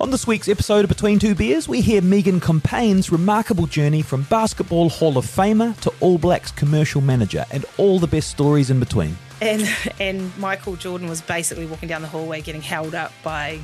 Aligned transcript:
On 0.00 0.12
this 0.12 0.28
week's 0.28 0.48
episode 0.48 0.84
of 0.84 0.88
Between 0.88 1.18
Two 1.18 1.34
Beers, 1.34 1.68
we 1.68 1.80
hear 1.80 2.00
Megan 2.00 2.38
Compain's 2.38 3.10
remarkable 3.10 3.66
journey 3.66 4.00
from 4.00 4.22
Basketball 4.22 4.90
Hall 4.90 5.18
of 5.18 5.26
Famer 5.26 5.76
to 5.80 5.92
All 5.98 6.18
Blacks 6.18 6.52
commercial 6.52 7.00
manager 7.00 7.44
and 7.50 7.64
all 7.78 7.98
the 7.98 8.06
best 8.06 8.30
stories 8.30 8.70
in 8.70 8.78
between. 8.78 9.18
And 9.42 9.68
and 9.98 10.38
Michael 10.38 10.76
Jordan 10.76 11.08
was 11.08 11.20
basically 11.20 11.66
walking 11.66 11.88
down 11.88 12.02
the 12.02 12.08
hallway 12.08 12.42
getting 12.42 12.62
held 12.62 12.94
up 12.94 13.10
by 13.24 13.58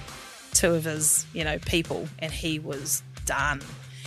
two 0.54 0.74
of 0.74 0.82
his, 0.82 1.24
you 1.34 1.44
know, 1.44 1.60
people 1.60 2.08
and 2.18 2.32
he 2.32 2.58
was 2.58 3.04
done. 3.26 3.60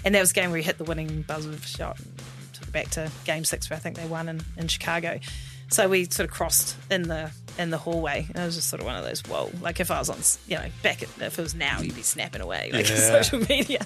And 0.04 0.14
that 0.14 0.20
was 0.20 0.34
game 0.34 0.50
where 0.50 0.58
he 0.58 0.66
hit 0.66 0.78
the 0.78 0.84
winning 0.84 1.22
buzzer 1.22 1.58
shot 1.60 1.98
and 1.98 2.20
took 2.52 2.68
it 2.68 2.74
back 2.74 2.90
to 2.90 3.10
game 3.24 3.46
six 3.46 3.70
where 3.70 3.78
I 3.78 3.80
think 3.80 3.96
they 3.96 4.06
won 4.06 4.28
in, 4.28 4.42
in 4.58 4.68
Chicago. 4.68 5.22
So 5.70 5.90
we 5.90 6.06
sort 6.06 6.30
of 6.30 6.34
crossed 6.34 6.76
in 6.90 7.04
the 7.04 7.32
in 7.60 7.72
the 7.72 7.78
hallway. 7.78 8.26
And 8.30 8.38
it 8.44 8.46
was 8.46 8.56
just 8.56 8.70
sort 8.70 8.82
of 8.82 8.86
one 8.86 8.96
of 8.96 9.04
those, 9.04 9.22
whoa. 9.22 9.52
Like 9.62 9.80
if 9.80 9.90
I 9.92 9.98
was 10.00 10.10
on, 10.10 10.18
you 10.48 10.58
know, 10.64 10.70
back 10.84 11.02
at, 11.02 11.10
if 11.20 11.40
it 11.40 11.42
was 11.42 11.56
now, 11.56 11.82
you'd 11.82 11.96
be 11.96 12.04
snapping 12.04 12.42
away 12.42 12.70
like 12.72 12.88
Yeah. 12.90 12.96
social 12.96 13.40
media. 13.50 13.80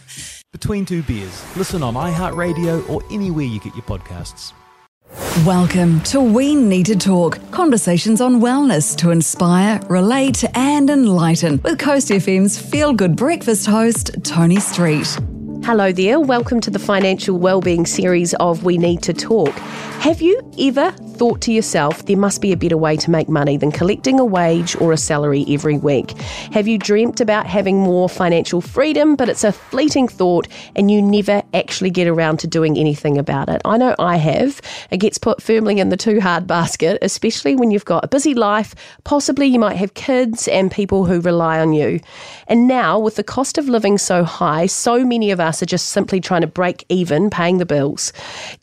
Between 0.51 0.85
Two 0.85 1.01
Beers. 1.03 1.43
Listen 1.57 1.81
on 1.81 1.93
iHeartRadio 1.95 2.87
or 2.89 3.01
anywhere 3.11 3.45
you 3.45 3.59
get 3.61 3.73
your 3.73 3.83
podcasts. 3.85 4.51
Welcome 5.45 6.01
to 6.01 6.21
We 6.21 6.53
Need 6.55 6.85
to 6.87 6.95
Talk 6.97 7.39
conversations 7.51 8.21
on 8.21 8.41
wellness 8.41 8.95
to 8.97 9.11
inspire, 9.11 9.79
relate, 9.89 10.43
and 10.55 10.89
enlighten 10.89 11.61
with 11.63 11.79
Coast 11.79 12.09
FM's 12.09 12.59
feel 12.59 12.93
good 12.93 13.15
breakfast 13.15 13.65
host, 13.67 14.11
Toni 14.23 14.59
Street. 14.59 15.07
Hello 15.63 15.91
there, 15.91 16.19
welcome 16.19 16.59
to 16.61 16.69
the 16.71 16.79
financial 16.79 17.37
wellbeing 17.37 17.85
series 17.85 18.33
of 18.35 18.63
We 18.63 18.77
Need 18.77 19.01
to 19.03 19.13
Talk. 19.13 19.53
Have 19.99 20.21
you 20.21 20.41
ever 20.59 20.91
thought 21.21 21.39
to 21.39 21.53
yourself 21.53 22.07
there 22.07 22.17
must 22.17 22.41
be 22.41 22.51
a 22.51 22.57
better 22.57 22.77
way 22.77 22.97
to 22.97 23.11
make 23.11 23.29
money 23.29 23.55
than 23.55 23.71
collecting 23.71 24.19
a 24.19 24.25
wage 24.25 24.75
or 24.77 24.91
a 24.91 24.97
salary 24.97 25.45
every 25.49 25.77
week? 25.77 26.17
Have 26.51 26.67
you 26.67 26.79
dreamt 26.79 27.21
about 27.21 27.45
having 27.45 27.77
more 27.77 28.09
financial 28.09 28.59
freedom, 28.59 29.15
but 29.15 29.29
it's 29.29 29.43
a 29.43 29.51
fleeting 29.51 30.07
thought 30.07 30.47
and 30.75 30.89
you 30.89 30.99
never 30.99 31.40
actually 31.53 31.89
get 31.89 32.07
around 32.07 32.37
to 32.39 32.47
doing 32.47 32.77
anything 32.77 33.17
about 33.17 33.49
it? 33.49 33.61
I 33.65 33.77
know 33.77 33.95
I 33.99 34.17
have. 34.17 34.61
It 34.89 34.97
gets 34.97 35.17
put 35.17 35.41
firmly 35.41 35.79
in 35.79 35.89
the 35.89 35.97
too 35.97 36.19
hard 36.19 36.47
basket, 36.47 36.97
especially 37.01 37.55
when 37.55 37.71
you've 37.71 37.85
got 37.85 38.03
a 38.03 38.07
busy 38.07 38.33
life, 38.33 38.75
possibly 39.03 39.47
you 39.47 39.59
might 39.59 39.75
have 39.75 39.93
kids 39.93 40.47
and 40.47 40.71
people 40.71 41.05
who 41.05 41.21
rely 41.21 41.59
on 41.59 41.73
you. 41.73 41.99
And 42.47 42.67
now, 42.67 42.99
with 42.99 43.15
the 43.15 43.23
cost 43.23 43.57
of 43.57 43.69
living 43.69 43.97
so 43.97 44.23
high, 44.23 44.65
so 44.65 45.05
many 45.05 45.31
of 45.31 45.39
us 45.39 45.61
are 45.61 45.67
just 45.67 45.89
simply 45.89 46.19
trying 46.19 46.41
to 46.41 46.47
break 46.47 46.85
even 46.89 47.29
paying 47.29 47.57
the 47.57 47.65
bills. 47.65 48.13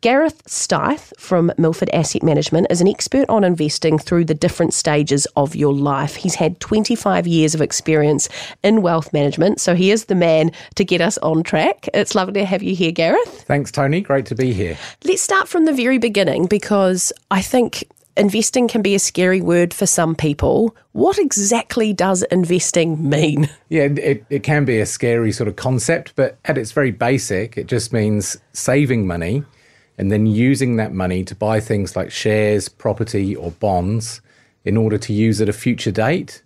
Gareth 0.01 0.43
Stythe 0.45 1.13
from 1.19 1.53
Milford 1.59 1.91
Asset 1.91 2.23
Management 2.23 2.67
is 2.71 2.81
an 2.81 2.89
expert 2.89 3.29
on 3.29 3.45
investing 3.45 3.99
through 3.99 4.25
the 4.25 4.35
different 4.35 4.75
stages 4.75 5.27
of 5.37 5.57
your 5.57 5.73
life. 5.73 6.17
He's 6.17 6.35
had 6.35 6.61
25 6.61 7.27
years 7.27 7.55
of 7.55 7.61
experience 7.61 8.29
in 8.63 8.83
wealth 8.83 9.13
management, 9.13 9.61
so 9.61 9.75
he 9.75 9.91
is 9.91 10.07
the 10.07 10.15
man 10.15 10.53
to 10.75 10.85
get 10.85 11.01
us 11.01 11.19
on 11.19 11.43
track. 11.43 11.89
It's 11.95 12.15
lovely 12.15 12.35
to 12.35 12.45
have 12.45 12.63
you 12.63 12.75
here, 12.79 12.93
Gareth. 12.93 13.43
Thanks, 13.43 13.71
Toni. 13.71 14.01
Great 14.01 14.27
to 14.27 14.35
be 14.35 14.53
here. 14.53 14.79
Let's 15.05 15.21
start 15.21 15.49
from 15.49 15.67
the 15.67 15.73
very 15.73 15.99
beginning 15.99 16.47
because 16.47 17.13
I 17.31 17.43
think 17.43 17.85
investing 18.17 18.69
can 18.69 18.83
be 18.83 18.95
a 18.95 18.99
scary 18.99 19.41
word 19.41 19.75
for 19.75 19.87
some 19.87 20.15
people. 20.15 20.75
What 20.93 21.19
exactly 21.19 21.93
does 21.93 22.23
investing 22.25 23.09
mean? 23.09 23.51
Yeah, 23.69 23.85
it, 23.85 24.25
it 24.31 24.43
can 24.43 24.65
be 24.65 24.81
a 24.81 24.87
scary 24.87 25.31
sort 25.33 25.49
of 25.49 25.57
concept, 25.57 26.15
but 26.17 26.39
at 26.47 26.57
its 26.57 26.73
very 26.73 26.91
basic, 26.91 27.59
it 27.59 27.67
just 27.67 27.93
means 27.93 28.37
saving 28.53 29.07
money 29.07 29.45
and 29.99 30.11
then 30.11 30.27
using 30.27 30.77
that 30.77 30.93
money 30.93 31.25
to 31.25 31.35
buy 31.35 31.61
things 31.61 31.97
like 31.97 32.11
shares, 32.11 32.69
property, 32.69 33.37
or 33.37 33.51
bonds 33.51 34.21
in 34.65 34.77
order 34.77 34.97
to 34.99 35.13
use 35.13 35.41
at 35.41 35.49
a 35.49 35.53
future 35.53 35.91
date 35.91 36.43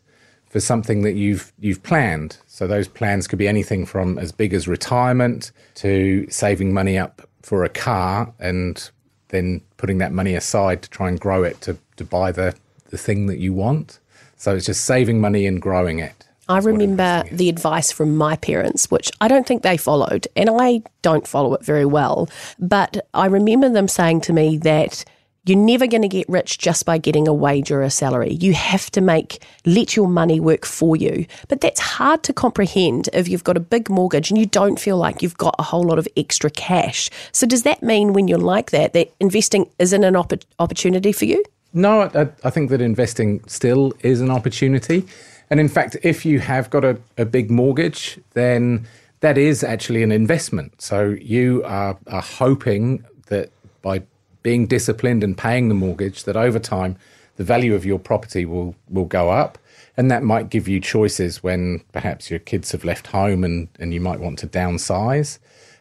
for 0.53 0.61
something 0.61 1.01
that 1.01 1.15
you've 1.15 1.51
you've 1.59 1.83
planned. 1.83 2.37
So 2.47 2.67
those 2.67 2.87
plans 2.87 3.27
could 3.27 3.39
be 3.39 3.49
anything 3.49 3.87
from 3.87 4.19
as 4.19 4.33
big 4.33 4.53
as 4.53 4.69
retirement 4.69 5.51
to 5.77 6.27
saving 6.29 6.75
money 6.75 6.99
up 6.99 7.23
for 7.41 7.65
a 7.65 7.71
car 7.71 8.33
and 8.39 8.91
then 9.29 9.63
putting 9.79 9.97
that 9.99 10.13
money 10.13 10.35
aside 10.35 10.83
to 10.83 10.91
try 10.91 11.09
and 11.09 11.19
grow 11.19 11.43
it 11.43 11.63
to, 11.63 11.79
to 11.97 12.05
buy 12.05 12.31
the, 12.33 12.55
the 12.91 12.99
thing 12.99 13.27
that 13.29 13.39
you 13.39 13.55
want. 13.55 13.99
So 14.37 14.55
it's 14.55 14.67
just 14.67 14.85
saving 14.85 15.23
money 15.23 15.47
and 15.47 15.61
growing 15.61 16.01
it. 16.01 16.29
I 16.51 16.59
remember 16.59 17.25
the 17.33 17.49
advice 17.49 17.91
from 17.91 18.15
my 18.17 18.37
parents, 18.37 18.91
which 18.91 19.11
I 19.23 19.29
don't 19.29 19.47
think 19.47 19.63
they 19.63 19.79
followed, 19.79 20.29
and 20.37 20.51
I 20.51 20.83
don't 21.01 21.27
follow 21.27 21.55
it 21.55 21.65
very 21.65 21.87
well. 21.87 22.29
But 22.59 23.07
I 23.15 23.27
remember 23.27 23.71
them 23.71 23.89
saying 23.89 24.21
to 24.23 24.35
me 24.35 24.59
that 24.59 25.05
you're 25.45 25.59
never 25.59 25.89
going 25.89 26.03
to 26.03 26.09
get 26.09 26.29
rich 26.29 26.59
just 26.59 26.87
by 26.87 26.99
getting 26.99 27.27
a 27.27 27.35
wage 27.35 27.73
or 27.73 27.83
a 27.83 27.91
salary. 27.91 28.35
You 28.35 28.53
have 28.55 28.91
to 28.93 29.01
make, 29.01 29.43
let 29.67 29.97
your 29.97 30.07
money 30.07 30.39
work 30.39 30.65
for 30.65 30.95
you. 30.95 31.27
But 31.49 31.61
that's 31.61 31.81
hard 31.81 32.23
to 32.25 32.33
comprehend 32.33 33.09
if 33.13 33.27
you've 33.29 33.43
got 33.43 33.57
a 33.57 33.61
big 33.61 33.91
mortgage 33.91 34.31
and 34.31 34.39
you 34.39 34.47
don't 34.47 34.79
feel 34.79 34.99
like 34.99 35.21
you've 35.21 35.39
got 35.39 35.57
a 35.59 35.65
whole 35.65 35.83
lot 35.83 35.99
of 35.99 36.07
extra 36.17 36.49
cash. 36.49 37.11
So, 37.33 37.47
does 37.47 37.65
that 37.65 37.83
mean 37.83 38.13
when 38.13 38.29
you're 38.29 38.39
like 38.39 38.71
that, 38.71 38.93
that 38.93 39.13
investing 39.19 39.69
isn't 39.81 40.05
an 40.05 40.15
opp- 40.15 40.45
opportunity 40.61 41.11
for 41.11 41.25
you? 41.25 41.43
No, 41.73 42.03
I, 42.03 42.29
I 42.45 42.51
think 42.51 42.71
that 42.71 42.81
investing 42.81 43.43
still 43.49 43.93
is 44.01 44.21
an 44.21 44.31
opportunity. 44.31 45.05
And 45.51 45.59
in 45.59 45.69
fact, 45.69 45.97
if 46.03 46.25
you 46.25 46.39
have 46.39 46.71
got 46.71 46.85
a, 46.85 46.99
a 47.19 47.25
big 47.25 47.51
mortgage, 47.51 48.19
then 48.35 48.87
that 49.21 49.37
is 49.37 49.65
actually 49.65 50.03
an 50.05 50.13
investment. 50.13 50.81
So 50.81 51.17
you 51.21 51.63
are, 51.65 51.99
are 52.07 52.23
hoping 52.23 53.05
that 53.27 53.51
by 53.81 54.03
being 54.43 54.67
disciplined 54.67 55.23
and 55.25 55.37
paying 55.37 55.69
the 55.69 55.75
mortgage, 55.75 56.25
that 56.25 56.37
over 56.37 56.59
time 56.59 56.97
the 57.37 57.45
value 57.45 57.75
of 57.75 57.85
your 57.85 57.99
property 57.99 58.45
will, 58.45 58.75
will 58.89 59.05
go 59.05 59.31
up. 59.31 59.59
And 59.97 60.11
that 60.11 60.23
might 60.23 60.49
give 60.49 60.69
you 60.69 60.81
choices 60.81 61.43
when 61.43 61.83
perhaps 61.93 62.31
your 62.31 62.41
kids 62.41 62.73
have 62.73 62.85
left 62.85 63.09
home 63.09 63.45
and, 63.45 63.69
and 63.79 63.93
you 63.93 64.01
might 64.01 64.21
want 64.21 64.39
to 64.41 64.47
downsize. 64.47 65.39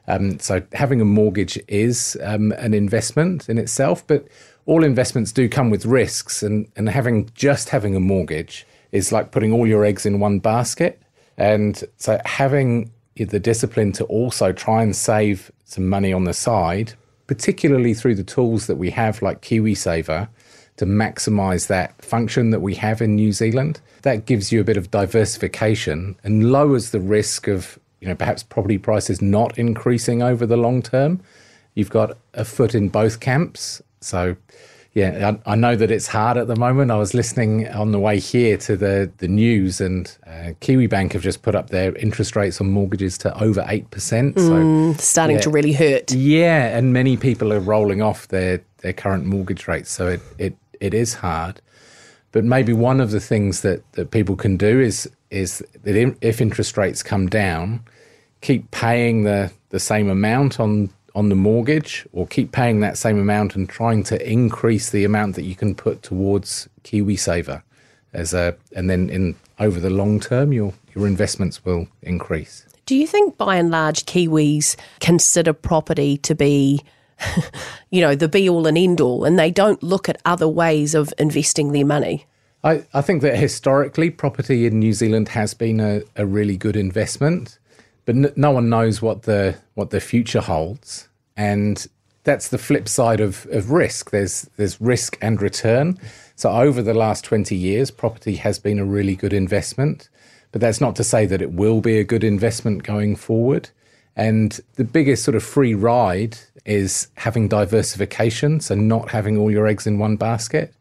Um, 0.07 0.39
so 0.39 0.61
having 0.73 0.99
a 0.99 1.05
mortgage 1.05 1.59
is 1.67 2.17
um, 2.21 2.51
an 2.53 2.73
investment 2.73 3.47
in 3.47 3.57
itself, 3.57 4.05
but 4.07 4.27
all 4.65 4.83
investments 4.83 5.31
do 5.31 5.47
come 5.49 5.69
with 5.69 5.85
risks, 5.85 6.43
and, 6.43 6.67
and 6.75 6.89
having 6.89 7.29
just 7.33 7.69
having 7.69 7.95
a 7.95 7.99
mortgage 7.99 8.65
is 8.91 9.11
like 9.11 9.31
putting 9.31 9.51
all 9.51 9.65
your 9.65 9.85
eggs 9.85 10.05
in 10.05 10.19
one 10.19 10.39
basket. 10.39 11.01
And 11.37 11.83
so 11.97 12.19
having 12.25 12.91
the 13.15 13.39
discipline 13.39 13.91
to 13.93 14.03
also 14.05 14.51
try 14.51 14.83
and 14.83 14.95
save 14.95 15.51
some 15.65 15.87
money 15.87 16.13
on 16.13 16.25
the 16.25 16.33
side, 16.33 16.93
particularly 17.31 17.93
through 17.93 18.13
the 18.13 18.25
tools 18.25 18.67
that 18.67 18.75
we 18.75 18.89
have 18.89 19.21
like 19.21 19.41
KiwiSaver, 19.41 20.27
to 20.75 20.85
maximize 20.85 21.67
that 21.67 22.03
function 22.03 22.49
that 22.49 22.59
we 22.59 22.75
have 22.75 23.01
in 23.01 23.15
New 23.15 23.31
Zealand, 23.31 23.79
that 24.01 24.25
gives 24.25 24.51
you 24.51 24.59
a 24.59 24.65
bit 24.65 24.75
of 24.75 24.91
diversification 24.91 26.17
and 26.25 26.51
lowers 26.51 26.91
the 26.91 26.99
risk 26.99 27.47
of 27.47 27.79
you 28.01 28.09
know 28.09 28.15
perhaps 28.15 28.43
property 28.43 28.77
prices 28.77 29.21
not 29.21 29.57
increasing 29.57 30.21
over 30.21 30.45
the 30.45 30.57
long 30.57 30.81
term. 30.81 31.21
You've 31.73 31.89
got 31.89 32.17
a 32.33 32.43
foot 32.43 32.75
in 32.75 32.89
both 32.89 33.21
camps, 33.21 33.81
so 34.01 34.35
yeah, 34.93 35.35
I, 35.45 35.53
I 35.53 35.55
know 35.55 35.75
that 35.77 35.89
it's 35.89 36.07
hard 36.07 36.35
at 36.37 36.47
the 36.47 36.55
moment. 36.55 36.91
I 36.91 36.97
was 36.97 37.13
listening 37.13 37.67
on 37.69 37.91
the 37.91 37.99
way 37.99 38.19
here 38.19 38.57
to 38.57 38.75
the 38.75 39.09
the 39.19 39.27
news, 39.27 39.79
and 39.79 40.15
uh, 40.27 40.51
Kiwibank 40.59 41.13
have 41.13 41.21
just 41.23 41.41
put 41.43 41.55
up 41.55 41.69
their 41.69 41.95
interest 41.95 42.35
rates 42.35 42.59
on 42.59 42.69
mortgages 42.71 43.17
to 43.19 43.41
over 43.41 43.63
eight 43.69 43.89
percent. 43.91 44.37
So 44.37 44.93
Starting 44.97 45.37
Yeah. 45.37 45.41
to 45.43 45.49
really 45.49 45.73
hurt. 45.73 46.11
yeah, 46.11 46.77
and 46.77 46.91
many 46.91 47.15
people 47.17 47.53
are 47.53 47.59
rolling 47.59 48.01
off 48.01 48.27
their, 48.27 48.61
their 48.79 48.93
current 48.93 49.25
mortgage 49.25 49.67
rates, 49.67 49.89
so 49.89 50.07
it, 50.07 50.21
it, 50.37 50.55
it 50.81 50.93
is 50.93 51.13
hard. 51.15 51.61
But 52.33 52.43
maybe 52.45 52.71
one 52.73 52.99
of 53.01 53.11
the 53.11 53.19
things 53.19 53.61
that, 53.61 53.89
that 53.93 54.11
people 54.11 54.35
can 54.35 54.57
do 54.57 54.79
is 54.79 55.09
is 55.29 55.63
that 55.83 55.95
if 56.21 56.41
interest 56.41 56.75
rates 56.77 57.01
come 57.01 57.27
down, 57.27 57.79
keep 58.41 58.69
paying 58.71 59.23
the, 59.23 59.49
the 59.69 59.79
same 59.79 60.09
amount 60.09 60.59
on 60.59 60.89
on 61.15 61.29
the 61.29 61.35
mortgage, 61.35 62.05
or 62.13 62.27
keep 62.27 62.51
paying 62.51 62.79
that 62.81 62.97
same 62.97 63.19
amount 63.19 63.55
and 63.55 63.67
trying 63.67 64.03
to 64.03 64.29
increase 64.29 64.89
the 64.89 65.03
amount 65.03 65.35
that 65.35 65.43
you 65.43 65.55
can 65.55 65.75
put 65.75 66.01
towards 66.03 66.69
KiwiSaver 66.83 67.63
as 68.13 68.33
a, 68.33 68.55
and 68.75 68.89
then 68.89 69.09
in 69.09 69.35
over 69.59 69.79
the 69.79 69.89
long 69.89 70.19
term, 70.19 70.51
your 70.51 70.73
your 70.95 71.07
investments 71.07 71.63
will 71.63 71.87
increase. 72.01 72.65
Do 72.85 72.95
you 72.95 73.07
think 73.07 73.37
by 73.37 73.55
and 73.55 73.71
large 73.71 74.05
Kiwis 74.05 74.75
consider 74.99 75.53
property 75.53 76.17
to 76.17 76.35
be, 76.35 76.81
you 77.89 78.01
know, 78.01 78.15
the 78.15 78.27
be 78.27 78.49
all 78.49 78.67
and 78.67 78.77
end 78.77 78.99
all, 78.99 79.23
and 79.23 79.39
they 79.39 79.51
don't 79.51 79.81
look 79.81 80.09
at 80.09 80.21
other 80.25 80.47
ways 80.47 80.93
of 80.93 81.13
investing 81.17 81.71
their 81.71 81.85
money? 81.85 82.25
I, 82.63 82.83
I 82.93 83.01
think 83.01 83.21
that 83.21 83.37
historically, 83.37 84.09
property 84.09 84.65
in 84.65 84.79
New 84.79 84.93
Zealand 84.93 85.29
has 85.29 85.53
been 85.53 85.79
a, 85.79 86.01
a 86.15 86.25
really 86.25 86.57
good 86.57 86.75
investment, 86.75 87.57
but 88.11 88.17
n- 88.17 88.33
no 88.35 88.51
one 88.51 88.69
knows 88.69 89.01
what 89.01 89.23
the 89.23 89.55
what 89.75 89.91
the 89.91 90.01
future 90.01 90.41
holds, 90.41 91.07
and 91.37 91.87
that's 92.25 92.49
the 92.49 92.57
flip 92.57 92.89
side 92.89 93.21
of, 93.21 93.47
of 93.51 93.71
risk. 93.71 94.11
There's 94.11 94.49
there's 94.57 94.81
risk 94.81 95.17
and 95.21 95.41
return. 95.41 95.97
So 96.35 96.51
over 96.51 96.81
the 96.81 96.93
last 96.93 97.23
twenty 97.23 97.55
years, 97.55 97.89
property 97.89 98.35
has 98.35 98.59
been 98.59 98.79
a 98.79 98.85
really 98.85 99.15
good 99.15 99.31
investment, 99.31 100.09
but 100.51 100.59
that's 100.59 100.81
not 100.81 100.97
to 100.97 101.05
say 101.05 101.25
that 101.25 101.41
it 101.41 101.53
will 101.53 101.79
be 101.79 101.99
a 101.99 102.03
good 102.03 102.25
investment 102.25 102.83
going 102.83 103.15
forward. 103.15 103.69
And 104.17 104.59
the 104.75 104.83
biggest 104.83 105.23
sort 105.23 105.35
of 105.35 105.43
free 105.43 105.73
ride 105.73 106.37
is 106.65 107.07
having 107.15 107.47
diversification, 107.47 108.59
so 108.59 108.75
not 108.75 109.11
having 109.11 109.37
all 109.37 109.49
your 109.49 109.67
eggs 109.67 109.87
in 109.87 109.99
one 109.99 110.17
basket 110.17 110.73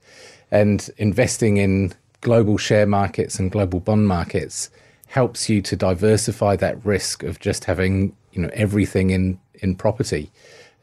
and 0.50 0.91
investing 0.99 1.59
in 1.59 1.93
global 2.23 2.59
share 2.59 2.87
markets 2.87 3.38
and 3.38 3.53
global 3.53 3.79
bond 3.79 4.09
markets 4.09 4.69
helps 5.11 5.49
you 5.49 5.61
to 5.61 5.75
diversify 5.75 6.55
that 6.55 6.85
risk 6.85 7.25
of 7.25 7.41
just 7.41 7.65
having 7.65 8.17
you 8.33 8.41
know 8.41 8.51
everything 8.53 9.11
in 9.11 9.39
in 9.55 9.75
property, 9.75 10.31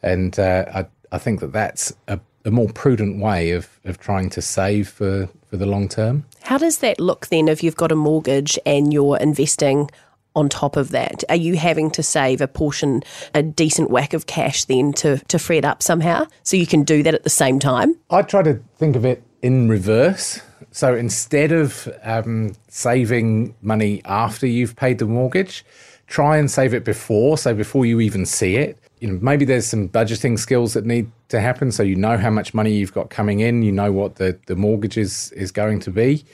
and 0.03 0.37
uh, 0.37 0.65
I 0.73 1.15
I 1.15 1.17
think 1.17 1.39
that 1.39 1.53
that's 1.53 1.93
a, 2.07 2.19
a 2.45 2.51
more 2.51 2.67
prudent 2.69 3.21
way 3.21 3.51
of 3.51 3.79
of 3.85 3.99
trying 3.99 4.29
to 4.31 4.41
save 4.41 4.89
for 4.89 5.29
for 5.49 5.57
the 5.57 5.65
long 5.65 5.87
term. 5.87 6.25
How 6.41 6.57
does 6.57 6.79
that 6.79 6.99
look 6.99 7.27
then 7.27 7.47
if 7.47 7.63
you've 7.63 7.77
got 7.77 7.91
a 7.91 7.95
mortgage 7.95 8.59
and 8.65 8.93
you're 8.93 9.17
investing 9.17 9.89
on 10.35 10.49
top 10.49 10.75
of 10.75 10.91
that? 10.91 11.23
Are 11.29 11.35
you 11.35 11.55
having 11.55 11.89
to 11.91 12.03
save 12.03 12.41
a 12.41 12.47
portion, 12.47 13.03
a 13.33 13.41
decent 13.41 13.89
whack 13.89 14.13
of 14.13 14.27
cash 14.27 14.65
then 14.65 14.93
to, 14.93 15.17
to 15.17 15.39
free 15.39 15.57
it 15.57 15.65
up 15.65 15.81
somehow 15.81 16.27
so 16.43 16.55
you 16.55 16.67
can 16.67 16.83
do 16.83 17.01
that 17.01 17.15
at 17.15 17.23
the 17.23 17.29
same 17.29 17.59
time? 17.59 17.95
I 18.09 18.21
try 18.21 18.43
to 18.43 18.61
think 18.77 18.95
of 18.95 19.03
it 19.03 19.23
in 19.41 19.67
reverse. 19.69 20.41
So 20.71 20.95
instead 20.95 21.51
of 21.51 21.87
um, 22.03 22.53
saving 22.67 23.55
money 23.61 24.01
after 24.05 24.47
you've 24.47 24.75
paid 24.75 24.99
the 24.99 25.05
mortgage, 25.05 25.65
try 26.07 26.37
and 26.37 26.49
save 26.49 26.73
it 26.73 26.83
before. 26.83 27.37
So 27.37 27.53
before 27.53 27.85
you 27.85 27.99
even 27.99 28.25
see 28.25 28.55
it, 28.55 28.77
you 28.99 29.07
know, 29.07 29.19
maybe 29.21 29.45
there's 29.45 29.67
some 29.67 29.89
budgeting 29.89 30.39
skills 30.39 30.73
that 30.73 30.85
need 30.85 31.11
to 31.29 31.39
happen. 31.39 31.71
So 31.71 31.83
you 31.83 31.95
know 31.95 32.17
how 32.17 32.29
much 32.29 32.53
money 32.53 32.73
you've 32.73 32.93
got 32.93 33.09
coming 33.09 33.41
in, 33.41 33.61
you 33.61 33.71
know 33.71 33.91
what 33.91 34.15
the, 34.15 34.39
the 34.47 34.55
mortgage 34.55 34.97
is, 34.97 35.31
is 35.33 35.51
going 35.51 35.79
to 35.81 35.91
be. 35.91 36.25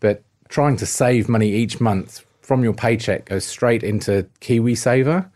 But 0.00 0.22
trying 0.48 0.76
to 0.78 0.86
save 0.86 1.28
money 1.28 1.50
each 1.50 1.80
month 1.80 2.24
from 2.40 2.64
your 2.64 2.72
paycheck 2.72 3.26
goes 3.26 3.44
straight 3.44 3.82
into 3.82 4.26
KiwiSaver. 4.40 5.30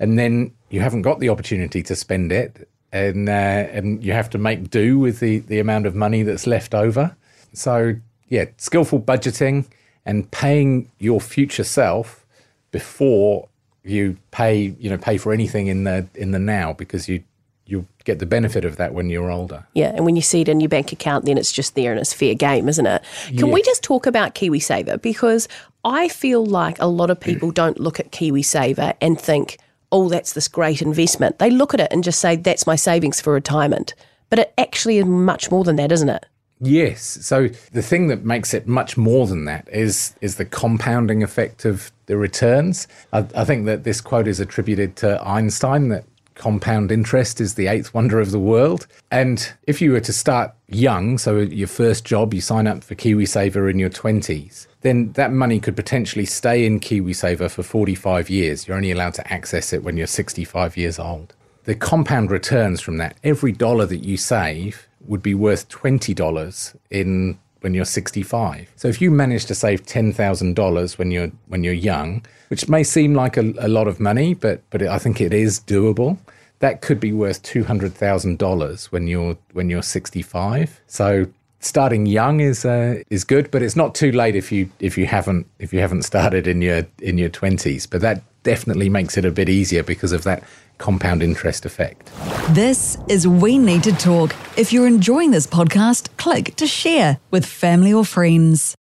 And 0.00 0.18
then 0.18 0.52
you 0.70 0.80
haven't 0.80 1.02
got 1.02 1.18
the 1.18 1.28
opportunity 1.28 1.82
to 1.82 1.96
spend 1.96 2.30
it. 2.30 2.68
And, 2.92 3.28
uh, 3.28 3.32
and 3.32 4.02
you 4.02 4.12
have 4.12 4.30
to 4.30 4.38
make 4.38 4.70
do 4.70 4.98
with 4.98 5.20
the, 5.20 5.40
the 5.40 5.58
amount 5.58 5.86
of 5.86 5.94
money 5.94 6.22
that's 6.22 6.46
left 6.46 6.74
over. 6.74 7.14
So, 7.52 7.96
yeah, 8.28 8.46
skillful 8.56 9.00
budgeting 9.00 9.66
and 10.06 10.30
paying 10.30 10.90
your 10.98 11.20
future 11.20 11.64
self 11.64 12.24
before 12.70 13.48
you 13.84 14.16
pay 14.30 14.74
you 14.78 14.90
know 14.90 14.98
pay 14.98 15.16
for 15.16 15.32
anything 15.32 15.66
in 15.68 15.84
the 15.84 16.06
in 16.14 16.32
the 16.32 16.38
now 16.38 16.74
because 16.74 17.08
you 17.08 17.22
you'll 17.64 17.86
get 18.04 18.18
the 18.18 18.26
benefit 18.26 18.64
of 18.64 18.76
that 18.76 18.92
when 18.94 19.08
you're 19.10 19.30
older. 19.30 19.66
Yeah, 19.74 19.92
and 19.94 20.04
when 20.06 20.16
you 20.16 20.22
see 20.22 20.40
it 20.40 20.48
in 20.48 20.60
your 20.60 20.68
bank 20.70 20.92
account, 20.92 21.26
then 21.26 21.36
it's 21.36 21.52
just 21.52 21.74
there 21.74 21.90
and 21.90 22.00
it's 22.00 22.14
fair 22.14 22.34
game, 22.34 22.68
isn't 22.68 22.86
it? 22.86 23.02
Can 23.26 23.36
Yeah. 23.36 23.44
we 23.52 23.62
just 23.62 23.82
talk 23.82 24.06
about 24.06 24.34
KiwiSaver? 24.34 25.00
Because 25.02 25.48
I 25.84 26.08
feel 26.08 26.44
like 26.46 26.78
a 26.80 26.86
lot 26.86 27.10
of 27.10 27.20
people 27.20 27.50
don't 27.62 27.78
look 27.78 28.00
at 28.00 28.10
KiwiSaver 28.10 28.94
and 29.02 29.20
think, 29.20 29.58
oh, 29.92 30.08
that's 30.08 30.32
this 30.32 30.48
great 30.48 30.82
investment. 30.82 31.38
They 31.38 31.50
look 31.50 31.74
at 31.74 31.80
it 31.80 31.92
and 31.92 32.04
just 32.04 32.18
say, 32.18 32.36
that's 32.36 32.66
my 32.66 32.76
savings 32.76 33.20
for 33.20 33.32
retirement. 33.32 33.94
But 34.30 34.38
it 34.38 34.54
actually 34.58 34.98
is 34.98 35.06
much 35.06 35.50
more 35.50 35.64
than 35.64 35.76
that, 35.76 35.92
isn't 35.92 36.08
it? 36.08 36.26
Yes. 36.60 37.02
So 37.22 37.48
the 37.72 37.82
thing 37.82 38.08
that 38.08 38.24
makes 38.24 38.52
it 38.52 38.66
much 38.66 38.96
more 38.96 39.26
than 39.26 39.44
that 39.44 39.68
is 39.70 40.14
is 40.20 40.36
the 40.36 40.44
compounding 40.44 41.22
effect 41.22 41.64
of 41.64 41.92
the 42.06 42.16
returns. 42.16 42.88
I, 43.12 43.24
I 43.34 43.44
think 43.44 43.66
that 43.66 43.84
this 43.84 44.00
quote 44.00 44.26
is 44.26 44.40
attributed 44.40 44.96
to 44.96 45.22
Einstein 45.22 45.88
that 45.88 46.04
compound 46.38 46.90
interest 46.90 47.40
is 47.40 47.54
the 47.54 47.66
eighth 47.66 47.92
wonder 47.92 48.20
of 48.20 48.30
the 48.30 48.38
world. 48.38 48.86
And 49.10 49.52
if 49.66 49.82
you 49.82 49.92
were 49.92 50.00
to 50.00 50.12
start 50.12 50.54
young, 50.68 51.18
so 51.18 51.38
your 51.38 51.68
first 51.68 52.04
job, 52.04 52.32
you 52.32 52.40
sign 52.40 52.66
up 52.66 52.82
for 52.82 52.94
KiwiSaver 52.94 53.70
in 53.70 53.78
your 53.78 53.90
20s, 53.90 54.66
then 54.80 55.12
that 55.12 55.32
money 55.32 55.60
could 55.60 55.76
potentially 55.76 56.24
stay 56.24 56.64
in 56.64 56.80
KiwiSaver 56.80 57.50
for 57.50 57.62
45 57.62 58.30
years. 58.30 58.66
You're 58.66 58.76
only 58.76 58.92
allowed 58.92 59.14
to 59.14 59.32
access 59.32 59.72
it 59.72 59.82
when 59.82 59.96
you're 59.96 60.06
65 60.06 60.76
years 60.76 60.98
old. 60.98 61.34
The 61.64 61.74
compound 61.74 62.30
returns 62.30 62.80
from 62.80 62.96
that, 62.96 63.18
every 63.22 63.52
dollar 63.52 63.84
that 63.86 63.98
you 63.98 64.16
save 64.16 64.88
would 65.00 65.22
be 65.22 65.34
worth 65.34 65.68
$20 65.68 66.76
in 66.90 67.38
when 67.60 67.74
you're 67.74 67.84
65. 67.84 68.70
So 68.76 68.88
if 68.88 69.00
you 69.00 69.10
manage 69.10 69.46
to 69.46 69.54
save 69.54 69.84
$10,000 69.84 70.98
when 70.98 71.10
you're 71.10 71.30
when 71.48 71.64
you're 71.64 71.74
young, 71.74 72.24
which 72.48 72.68
may 72.68 72.84
seem 72.84 73.14
like 73.14 73.36
a, 73.36 73.52
a 73.58 73.68
lot 73.68 73.88
of 73.88 74.00
money, 74.00 74.34
but 74.34 74.62
but 74.70 74.82
I 74.82 74.98
think 74.98 75.20
it 75.20 75.32
is 75.32 75.60
doable. 75.60 76.18
That 76.60 76.80
could 76.80 76.98
be 76.98 77.12
worth 77.12 77.42
$200,000 77.44 78.86
when 78.86 79.06
you're 79.06 79.36
when 79.52 79.70
you're 79.70 79.82
65. 79.82 80.80
So 80.86 81.26
starting 81.60 82.06
young 82.06 82.40
is 82.40 82.64
uh, 82.64 83.02
is 83.10 83.24
good, 83.24 83.50
but 83.50 83.62
it's 83.62 83.76
not 83.76 83.94
too 83.94 84.12
late 84.12 84.36
if 84.36 84.52
you 84.52 84.70
if 84.80 84.96
you 84.96 85.06
haven't 85.06 85.46
if 85.58 85.72
you 85.72 85.80
haven't 85.80 86.02
started 86.02 86.46
in 86.46 86.62
your 86.62 86.86
in 87.00 87.18
your 87.18 87.30
20s, 87.30 87.88
but 87.88 88.00
that 88.00 88.22
definitely 88.42 88.88
makes 88.88 89.16
it 89.16 89.24
a 89.24 89.30
bit 89.30 89.48
easier 89.48 89.82
because 89.82 90.12
of 90.12 90.24
that 90.24 90.42
compound 90.78 91.22
interest 91.22 91.66
effect. 91.66 92.10
This 92.50 92.96
is 93.08 93.26
We 93.26 93.58
Need 93.58 93.82
to 93.84 93.92
Talk. 93.92 94.34
If 94.56 94.72
you're 94.72 94.86
enjoying 94.86 95.32
this 95.32 95.46
podcast, 95.46 96.08
click 96.16 96.54
to 96.56 96.66
share 96.66 97.18
with 97.30 97.44
family 97.44 97.92
or 97.92 98.04
friends. 98.04 98.74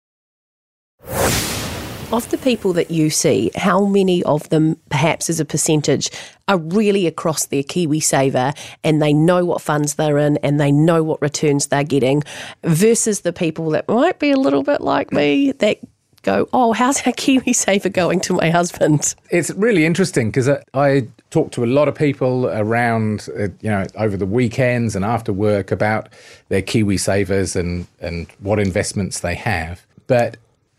Of 2.12 2.30
the 2.30 2.38
people 2.38 2.72
that 2.74 2.92
you 2.92 3.10
see, 3.10 3.52
how 3.56 3.86
many 3.86 4.24
of 4.24 4.48
them, 4.50 4.78
perhaps 4.90 5.30
as 5.30 5.40
a 5.40 5.46
percentage, 5.46 6.10
are 6.48 6.58
really 6.58 7.08
across 7.08 7.48
their 7.48 7.64
KiwiSaver 7.64 8.56
and 8.84 9.02
they 9.02 9.12
know 9.12 9.44
what 9.44 9.62
funds 9.62 9.96
they're 9.96 10.20
in 10.20 10.38
and 10.38 10.60
they 10.60 10.72
know 10.72 11.04
what 11.04 11.22
returns 11.22 11.68
they're 11.68 11.84
getting, 11.84 12.24
versus 12.64 13.22
the 13.22 13.34
people 13.34 13.70
that 13.72 13.90
might 13.90 14.20
be 14.20 14.32
a 14.32 14.38
little 14.38 14.64
bit 14.64 14.82
like 14.82 15.12
me 15.12 15.52
that 15.54 15.80
go, 16.22 16.48
oh, 16.54 16.74
how's 16.74 17.06
our 17.08 17.14
KiwiSaver 17.14 17.92
going 17.92 18.20
to 18.22 18.34
my 18.34 18.50
husband? 18.50 19.16
It's 19.30 19.50
really 19.52 19.86
interesting 19.86 20.30
because 20.30 20.48
I, 20.48 20.64
I 20.74 21.08
talk 21.32 21.52
to 21.54 21.64
a 21.64 21.68
lot 21.68 21.88
of 21.88 21.96
people 21.96 22.48
around, 22.48 23.28
uh, 23.38 23.48
you 23.62 23.70
know, 23.70 23.86
over 23.96 24.16
the 24.16 24.26
weekends 24.26 24.96
and 24.96 25.04
after 25.04 25.34
work 25.34 25.72
about 25.72 26.10
their 26.50 26.62
Kiwi 26.62 26.98
savers 26.98 27.56
and, 27.56 27.88
and 28.00 28.28
what 28.40 28.60
investments 28.60 29.22
they 29.22 29.36
have. 29.36 29.86
But 30.08 30.38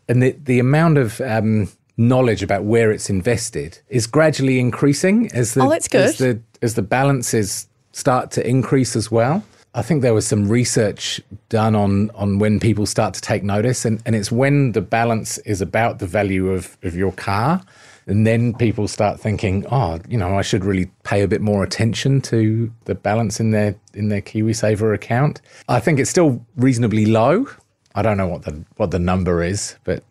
and 0.09 0.23
the, 0.23 0.37
the 0.45 0.59
amount 0.59 0.99
of 0.99 1.21
um, 1.21 1.69
knowledge 1.97 2.43
about 2.43 2.65
where 2.65 2.93
it's 2.93 3.09
invested 3.11 3.79
is 3.89 4.07
gradually 4.07 4.59
increasing 4.59 5.31
as 5.33 5.55
the 5.55 5.63
Oh, 5.63 5.71
as 5.73 6.19
the 6.19 6.41
as 6.63 6.75
the 6.75 6.83
balances 6.83 7.69
start 7.93 8.31
to 8.33 8.47
increase 8.47 8.97
as 8.97 9.11
well. 9.11 9.43
I 9.75 9.83
think 9.83 10.01
there 10.01 10.15
was 10.15 10.27
some 10.27 10.49
research 10.49 11.21
done 11.51 11.75
on 11.75 12.11
on 12.15 12.39
when 12.39 12.61
people 12.61 12.87
start 12.87 13.15
to 13.15 13.21
take 13.21 13.43
notice, 13.43 13.85
and, 13.85 14.01
and 14.07 14.15
it's 14.17 14.33
when 14.33 14.73
the 14.73 14.81
balance 14.81 15.39
is 15.39 15.61
about 15.61 15.99
the 15.99 16.07
value 16.07 16.51
of, 16.51 16.79
of 16.83 16.97
your 16.97 17.13
car, 17.13 17.63
and 18.07 18.27
then 18.27 18.55
people 18.55 18.89
start 18.89 19.21
thinking, 19.21 19.67
oh, 19.71 20.01
you 20.09 20.17
know, 20.17 20.39
I 20.39 20.43
should 20.43 20.65
really 20.65 20.91
pay 21.03 21.23
a 21.23 21.29
bit 21.29 21.43
more 21.43 21.63
attention 21.63 22.23
to 22.23 22.73
the 22.87 22.95
balance 22.95 23.39
in 23.39 23.51
their 23.51 23.75
in 23.93 24.09
their 24.09 24.23
KiwiSaver 24.23 24.95
account. 24.95 25.43
I 25.69 25.81
think 25.81 25.99
it's 25.99 26.11
still 26.11 26.45
reasonably 26.57 27.05
low. 27.05 27.47
I 27.97 28.03
don't 28.03 28.19
know 28.19 28.29
what 28.29 28.43
the 28.43 28.63
what 28.77 28.91
the 28.91 28.99
number 28.99 29.43
is, 29.43 29.77
but 29.85 30.05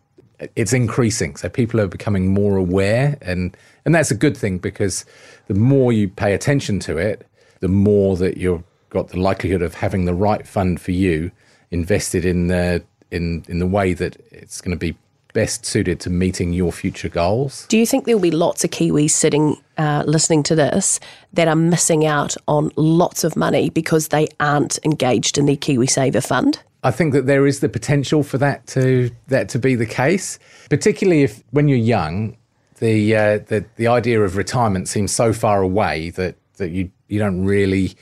it's 0.54 0.72
increasing. 0.72 1.36
So 1.36 1.48
people 1.48 1.80
are 1.80 1.86
becoming 1.86 2.34
more 2.34 2.56
aware, 2.56 3.16
and 3.22 3.56
and 3.84 3.94
that's 3.94 4.10
a 4.10 4.14
good 4.14 4.36
thing 4.36 4.58
because 4.58 5.04
the 5.46 5.54
more 5.54 5.92
you 5.92 6.08
pay 6.08 6.34
attention 6.34 6.80
to 6.80 6.98
it, 6.98 7.26
the 7.60 7.68
more 7.68 8.16
that 8.16 8.36
you've 8.36 8.64
got 8.90 9.08
the 9.08 9.20
likelihood 9.20 9.62
of 9.62 9.74
having 9.74 10.04
the 10.04 10.14
right 10.14 10.46
fund 10.46 10.80
for 10.80 10.90
you 10.90 11.30
invested 11.70 12.24
in 12.24 12.48
the 12.48 12.82
in 13.10 13.44
in 13.48 13.60
the 13.60 13.66
way 13.66 13.94
that 13.94 14.16
it's 14.30 14.60
going 14.60 14.76
to 14.76 14.76
be 14.76 14.96
best 15.32 15.66
suited 15.66 16.00
to 16.00 16.08
meeting 16.08 16.54
your 16.54 16.72
future 16.72 17.10
goals. 17.10 17.66
Do 17.68 17.76
you 17.76 17.84
think 17.84 18.06
there'll 18.06 18.20
be 18.20 18.30
lots 18.30 18.64
of 18.64 18.70
Kiwis 18.70 19.10
sitting 19.10 19.56
uh, 19.76 20.02
listening 20.06 20.42
to 20.44 20.54
this 20.54 20.98
that 21.34 21.46
are 21.46 21.54
missing 21.54 22.06
out 22.06 22.34
on 22.48 22.72
lots 22.76 23.22
of 23.22 23.36
money 23.36 23.68
because 23.68 24.08
they 24.08 24.28
aren't 24.40 24.78
engaged 24.82 25.36
in 25.36 25.44
the 25.44 25.56
KiwiSaver 25.56 26.26
fund? 26.26 26.62
I 26.82 26.90
think 26.90 27.12
that 27.14 27.26
there 27.26 27.46
is 27.46 27.60
the 27.60 27.68
potential 27.68 28.22
for 28.22 28.38
that 28.38 28.66
to 28.68 29.10
that 29.28 29.48
to 29.50 29.58
be 29.58 29.74
the 29.74 29.86
case, 29.86 30.38
particularly 30.70 31.22
if 31.22 31.42
when 31.50 31.68
you're 31.68 31.78
young, 31.78 32.36
the 32.78 33.16
uh, 33.16 33.38
the 33.38 33.64
the 33.76 33.88
idea 33.88 34.20
of 34.22 34.36
retirement 34.36 34.88
seems 34.88 35.12
so 35.12 35.32
far 35.32 35.62
away 35.62 36.10
that 36.10 36.36
that 36.58 36.70
you 36.70 36.90
you 37.08 37.18
don't 37.18 37.44
really 37.44 37.94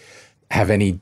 have 0.51 0.71
any 0.71 1.01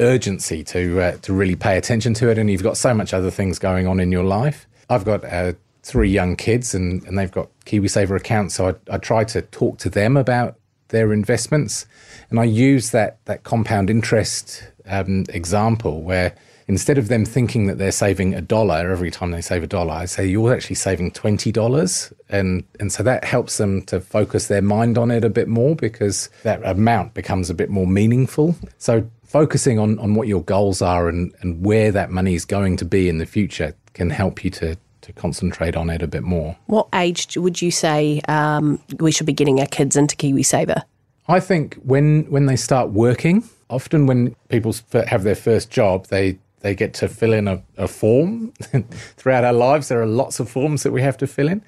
urgency 0.00 0.62
to 0.64 1.00
uh, 1.00 1.16
to 1.22 1.32
really 1.32 1.56
pay 1.56 1.76
attention 1.76 2.14
to 2.14 2.28
it, 2.30 2.38
and 2.38 2.50
you've 2.50 2.62
got 2.62 2.76
so 2.76 2.94
much 2.94 3.14
other 3.14 3.30
things 3.30 3.58
going 3.58 3.86
on 3.86 4.00
in 4.00 4.12
your 4.12 4.24
life. 4.24 4.66
I've 4.90 5.04
got 5.04 5.24
uh, 5.24 5.54
three 5.82 6.10
young 6.10 6.36
kids, 6.36 6.74
and, 6.74 7.04
and 7.04 7.18
they've 7.18 7.30
got 7.30 7.48
KiwiSaver 7.66 8.16
accounts, 8.16 8.54
so 8.54 8.68
I, 8.68 8.94
I 8.94 8.98
try 8.98 9.24
to 9.24 9.42
talk 9.42 9.78
to 9.78 9.90
them 9.90 10.16
about 10.16 10.56
their 10.88 11.12
investments, 11.12 11.86
and 12.30 12.38
I 12.38 12.44
use 12.44 12.90
that 12.90 13.18
that 13.24 13.44
compound 13.44 13.90
interest 13.90 14.64
um, 14.86 15.24
example 15.30 16.02
where 16.02 16.34
instead 16.66 16.98
of 16.98 17.08
them 17.08 17.24
thinking 17.24 17.66
that 17.66 17.78
they're 17.78 17.92
saving 17.92 18.34
a 18.34 18.40
dollar 18.40 18.90
every 18.90 19.10
time 19.10 19.30
they 19.30 19.40
save 19.40 19.62
a 19.62 19.66
dollar, 19.66 19.92
I 19.92 20.04
say 20.06 20.26
you're 20.26 20.54
actually 20.54 20.76
saving 20.76 21.12
twenty 21.12 21.52
dollars, 21.52 22.12
and 22.28 22.64
and 22.80 22.92
so 22.92 23.02
that 23.02 23.24
helps 23.24 23.58
them 23.58 23.82
to 23.82 24.00
focus 24.00 24.48
their 24.48 24.62
mind 24.62 24.98
on 24.98 25.10
it 25.10 25.24
a 25.24 25.30
bit 25.30 25.48
more 25.48 25.76
because 25.76 26.28
that 26.42 26.64
amount 26.64 27.14
becomes 27.14 27.50
a 27.50 27.54
bit 27.54 27.70
more 27.70 27.86
meaningful. 27.86 28.56
So 28.78 29.08
focusing 29.22 29.78
on 29.78 29.98
on 29.98 30.14
what 30.14 30.28
your 30.28 30.42
goals 30.42 30.80
are 30.82 31.08
and 31.08 31.32
and 31.40 31.64
where 31.64 31.90
that 31.92 32.10
money 32.10 32.34
is 32.34 32.44
going 32.44 32.76
to 32.78 32.84
be 32.84 33.08
in 33.08 33.18
the 33.18 33.26
future 33.26 33.74
can 33.92 34.10
help 34.10 34.44
you 34.44 34.50
to 34.50 34.76
to 35.02 35.12
concentrate 35.12 35.76
on 35.76 35.90
it 35.90 36.02
a 36.02 36.06
bit 36.06 36.22
more. 36.22 36.56
What 36.66 36.88
age 36.94 37.36
would 37.36 37.60
you 37.60 37.70
say 37.70 38.20
um, 38.26 38.80
we 38.98 39.12
should 39.12 39.26
be 39.26 39.34
getting 39.34 39.60
our 39.60 39.66
kids 39.66 39.96
into 39.96 40.16
KiwiSaver? 40.16 40.82
I 41.28 41.40
think 41.40 41.74
when 41.76 42.24
when 42.30 42.46
they 42.46 42.56
start 42.56 42.90
working, 42.90 43.44
often 43.70 44.06
when 44.06 44.34
people 44.48 44.74
have 45.06 45.24
their 45.24 45.34
first 45.34 45.70
job, 45.70 46.06
they 46.06 46.38
they 46.64 46.74
get 46.74 46.94
to 46.94 47.08
fill 47.08 47.34
in 47.34 47.46
a, 47.46 47.62
a 47.76 47.86
form. 47.86 48.50
Throughout 49.18 49.44
our 49.44 49.52
lives, 49.52 49.88
there 49.88 50.00
are 50.00 50.06
lots 50.06 50.40
of 50.40 50.48
forms 50.48 50.82
that 50.82 50.92
we 50.92 51.02
have 51.02 51.18
to 51.18 51.26
fill 51.26 51.46
in. 51.46 51.62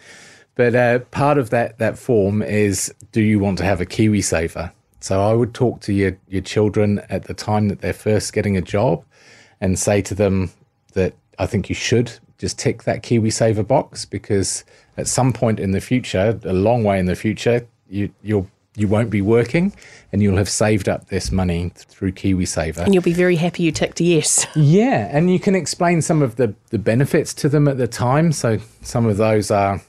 But 0.54 0.74
uh, 0.74 1.00
part 1.10 1.36
of 1.36 1.50
that 1.50 1.78
that 1.78 1.98
form 1.98 2.40
is 2.40 2.92
do 3.12 3.20
you 3.20 3.38
want 3.38 3.58
to 3.58 3.64
have 3.64 3.82
a 3.82 3.86
KiwiSaver? 3.86 4.72
So 5.00 5.20
I 5.20 5.34
would 5.34 5.52
talk 5.52 5.80
to 5.82 5.92
your 5.92 6.16
your 6.28 6.40
children 6.40 7.02
at 7.10 7.24
the 7.24 7.34
time 7.34 7.68
that 7.68 7.82
they're 7.82 7.92
first 7.92 8.32
getting 8.32 8.56
a 8.56 8.62
job, 8.62 9.04
and 9.60 9.78
say 9.78 10.00
to 10.00 10.14
them 10.14 10.50
that 10.94 11.12
I 11.38 11.44
think 11.44 11.68
you 11.68 11.74
should 11.74 12.10
just 12.38 12.58
tick 12.58 12.84
that 12.84 13.02
KiwiSaver 13.02 13.66
box 13.66 14.06
because 14.06 14.64
at 14.96 15.08
some 15.08 15.34
point 15.34 15.60
in 15.60 15.72
the 15.72 15.80
future, 15.82 16.40
a 16.42 16.54
long 16.54 16.84
way 16.84 16.98
in 16.98 17.04
the 17.04 17.16
future, 17.16 17.66
you 17.90 18.10
you'll 18.22 18.48
you 18.76 18.88
won't 18.88 19.10
be 19.10 19.20
working 19.20 19.72
and 20.12 20.22
you'll 20.22 20.36
have 20.36 20.48
saved 20.48 20.88
up 20.88 21.08
this 21.08 21.32
money 21.32 21.72
through 21.74 22.12
KiwiSaver. 22.12 22.78
And 22.78 22.94
you'll 22.94 23.02
be 23.02 23.12
very 23.12 23.36
happy 23.36 23.62
you 23.62 23.72
ticked 23.72 24.00
yes. 24.00 24.46
Yeah, 24.56 25.08
and 25.10 25.30
you 25.30 25.38
can 25.38 25.54
explain 25.54 26.02
some 26.02 26.22
of 26.22 26.36
the, 26.36 26.54
the 26.70 26.78
benefits 26.78 27.32
to 27.34 27.48
them 27.48 27.68
at 27.68 27.78
the 27.78 27.88
time. 27.88 28.32
So 28.32 28.58
some 28.82 29.06
of 29.06 29.16
those 29.16 29.50
are 29.50 29.80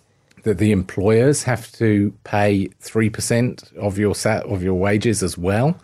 that 0.44 0.58
the 0.60 0.72
employers 0.72 1.44
have 1.44 1.72
to 1.74 2.14
pay 2.24 2.70
3% 2.82 3.78
of 3.78 3.98
your 3.98 4.16
sat 4.16 4.46
of 4.46 4.64
your 4.64 4.76
wages 4.76 5.22
as 5.22 5.38
well. 5.38 5.78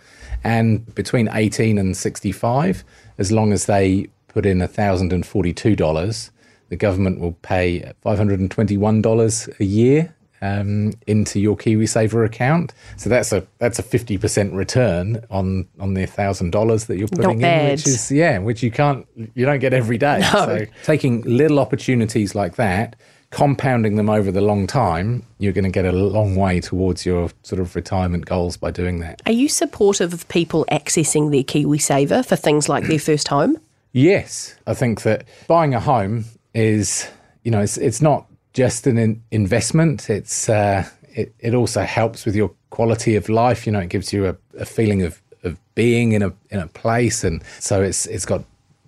And 0.43 0.93
between 0.95 1.29
18 1.31 1.77
and 1.77 1.95
65, 1.95 2.83
as 3.17 3.31
long 3.31 3.51
as 3.51 3.65
they 3.65 4.07
put 4.29 4.45
in 4.45 4.60
$1,042, 4.60 6.29
the 6.69 6.75
government 6.75 7.19
will 7.19 7.33
pay 7.33 7.91
$521 8.05 9.60
a 9.60 9.65
year 9.65 10.15
um, 10.43 10.93
into 11.07 11.39
your 11.39 11.55
KiwiSaver 11.55 12.25
account. 12.25 12.73
So 12.97 13.09
that's 13.09 13.31
a 13.31 13.47
that's 13.59 13.79
a 13.79 13.83
fifty 13.83 14.17
percent 14.17 14.53
return 14.53 15.25
on 15.31 15.67
on 15.79 15.93
the 15.93 16.05
thousand 16.05 16.51
dollars 16.51 16.85
that 16.85 16.97
you're 16.97 17.07
putting 17.07 17.41
in, 17.41 17.71
which 17.71 17.88
is 17.88 18.12
yeah, 18.12 18.38
which 18.39 18.62
you 18.62 18.69
can't 18.69 19.07
you 19.15 19.45
don't 19.45 19.59
get 19.59 19.73
every 19.73 19.97
day. 19.97 20.19
No. 20.19 20.45
So 20.45 20.65
taking 20.83 21.21
little 21.21 21.59
opportunities 21.59 22.35
like 22.35 22.55
that. 22.55 22.95
Compounding 23.31 23.95
them 23.95 24.12
over 24.12 24.31
the 24.31 24.41
long 24.41 24.67
time, 24.67 25.25
you're 25.39 25.53
going 25.53 25.63
to 25.63 25.71
get 25.71 25.85
a 25.85 25.91
long 25.91 26.35
way 26.35 26.59
towards 26.59 27.03
your 27.03 27.31
sort 27.41 27.59
of 27.59 27.75
retirement 27.75 28.27
goals 28.27 28.57
by 28.57 28.69
doing 28.69 29.00
that. 29.00 29.23
Are 29.25 29.31
you 29.31 29.50
supportive 29.50 30.13
of 30.13 30.27
people 30.27 30.67
accessing 30.69 31.31
their 31.31 31.41
KiwiSaver 31.41 32.23
for 32.23 32.35
things 32.35 32.69
like 32.69 32.85
their 32.85 33.00
first 33.00 33.29
home? 33.29 33.57
Yes, 33.91 34.55
I 34.67 34.75
think 34.75 35.01
that 35.01 35.25
buying 35.47 35.73
a 35.73 35.79
home 35.79 36.25
is, 36.53 37.09
you 37.43 37.50
know, 37.50 37.62
it's, 37.62 37.75
it's 37.77 38.03
not 38.03 38.27
just 38.53 38.88
an 38.88 38.98
in- 38.98 39.24
investment. 39.31 40.10
It's 40.10 40.50
uh, 40.50 40.88
it, 41.10 41.33
it 41.39 41.53
also 41.53 41.81
helps 41.81 42.25
with 42.25 42.36
your 42.36 42.51
quality 42.69 43.15
of 43.15 43.29
life. 43.29 43.65
You 43.65 43.74
know, 43.74 43.79
it 43.79 43.89
gives 43.89 44.13
you 44.13 44.27
a, 44.27 44.36
a 44.57 44.65
feeling 44.65 45.03
of, 45.03 45.22
of 45.43 45.60
being 45.75 46.13
in 46.13 46.24
a 46.24 46.33
in 46.50 46.60
a 46.60 46.67
place, 46.67 47.24
and 47.24 47.43
so 47.60 47.81
it's 47.81 48.05
it's 48.05 48.25
got 48.25 48.43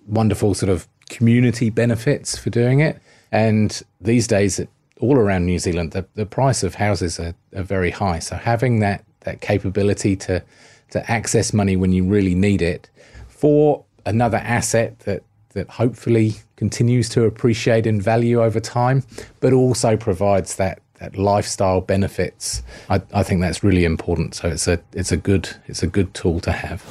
wonderful 0.06 0.54
sort 0.54 0.70
of 0.70 0.86
community 1.10 1.70
benefits 1.70 2.36
for 2.36 2.50
doing 2.50 2.80
it. 2.80 3.00
And 3.32 3.82
these 4.00 4.26
days, 4.26 4.60
all 5.00 5.16
around 5.16 5.46
New 5.46 5.58
Zealand, 5.58 5.92
the, 5.92 6.06
the 6.14 6.26
price 6.26 6.62
of 6.62 6.76
houses 6.76 7.18
are, 7.18 7.34
are 7.54 7.62
very 7.62 7.90
high. 7.90 8.20
So 8.20 8.36
having 8.36 8.80
that 8.80 9.04
that 9.20 9.40
capability 9.40 10.16
to 10.16 10.42
to 10.90 11.10
access 11.10 11.52
money 11.52 11.76
when 11.76 11.92
you 11.92 12.04
really 12.04 12.34
need 12.34 12.62
it 12.62 12.88
for 13.28 13.84
another 14.04 14.38
asset 14.38 15.00
that 15.00 15.22
that 15.56 15.68
hopefully 15.68 16.36
continues 16.56 17.08
to 17.10 17.24
appreciate 17.24 17.86
in 17.86 18.00
value 18.00 18.42
over 18.42 18.60
time, 18.60 19.02
but 19.40 19.52
also 19.52 19.96
provides 19.96 20.56
that 20.56 20.80
that 20.98 21.18
lifestyle 21.18 21.82
benefits. 21.82 22.62
I, 22.88 23.02
I 23.12 23.22
think 23.22 23.42
that's 23.42 23.62
really 23.62 23.84
important. 23.84 24.34
So 24.34 24.48
it's 24.48 24.66
a 24.66 24.80
it's 24.92 25.12
a 25.12 25.16
good 25.16 25.48
it's 25.66 25.82
a 25.82 25.86
good 25.86 26.14
tool 26.14 26.40
to 26.40 26.52
have. 26.52 26.82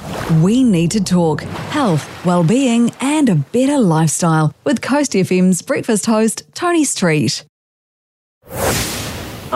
We 0.42 0.62
need 0.62 0.90
to 0.92 1.02
talk 1.02 1.40
health, 1.70 2.08
well-being, 2.24 2.92
and 3.00 3.28
a 3.28 3.34
better 3.34 3.78
lifestyle 3.78 4.54
with 4.64 4.80
Coast 4.80 5.12
FM's 5.12 5.62
breakfast 5.62 6.06
host 6.06 6.42
Toni 6.54 6.84
Street. 6.84 7.44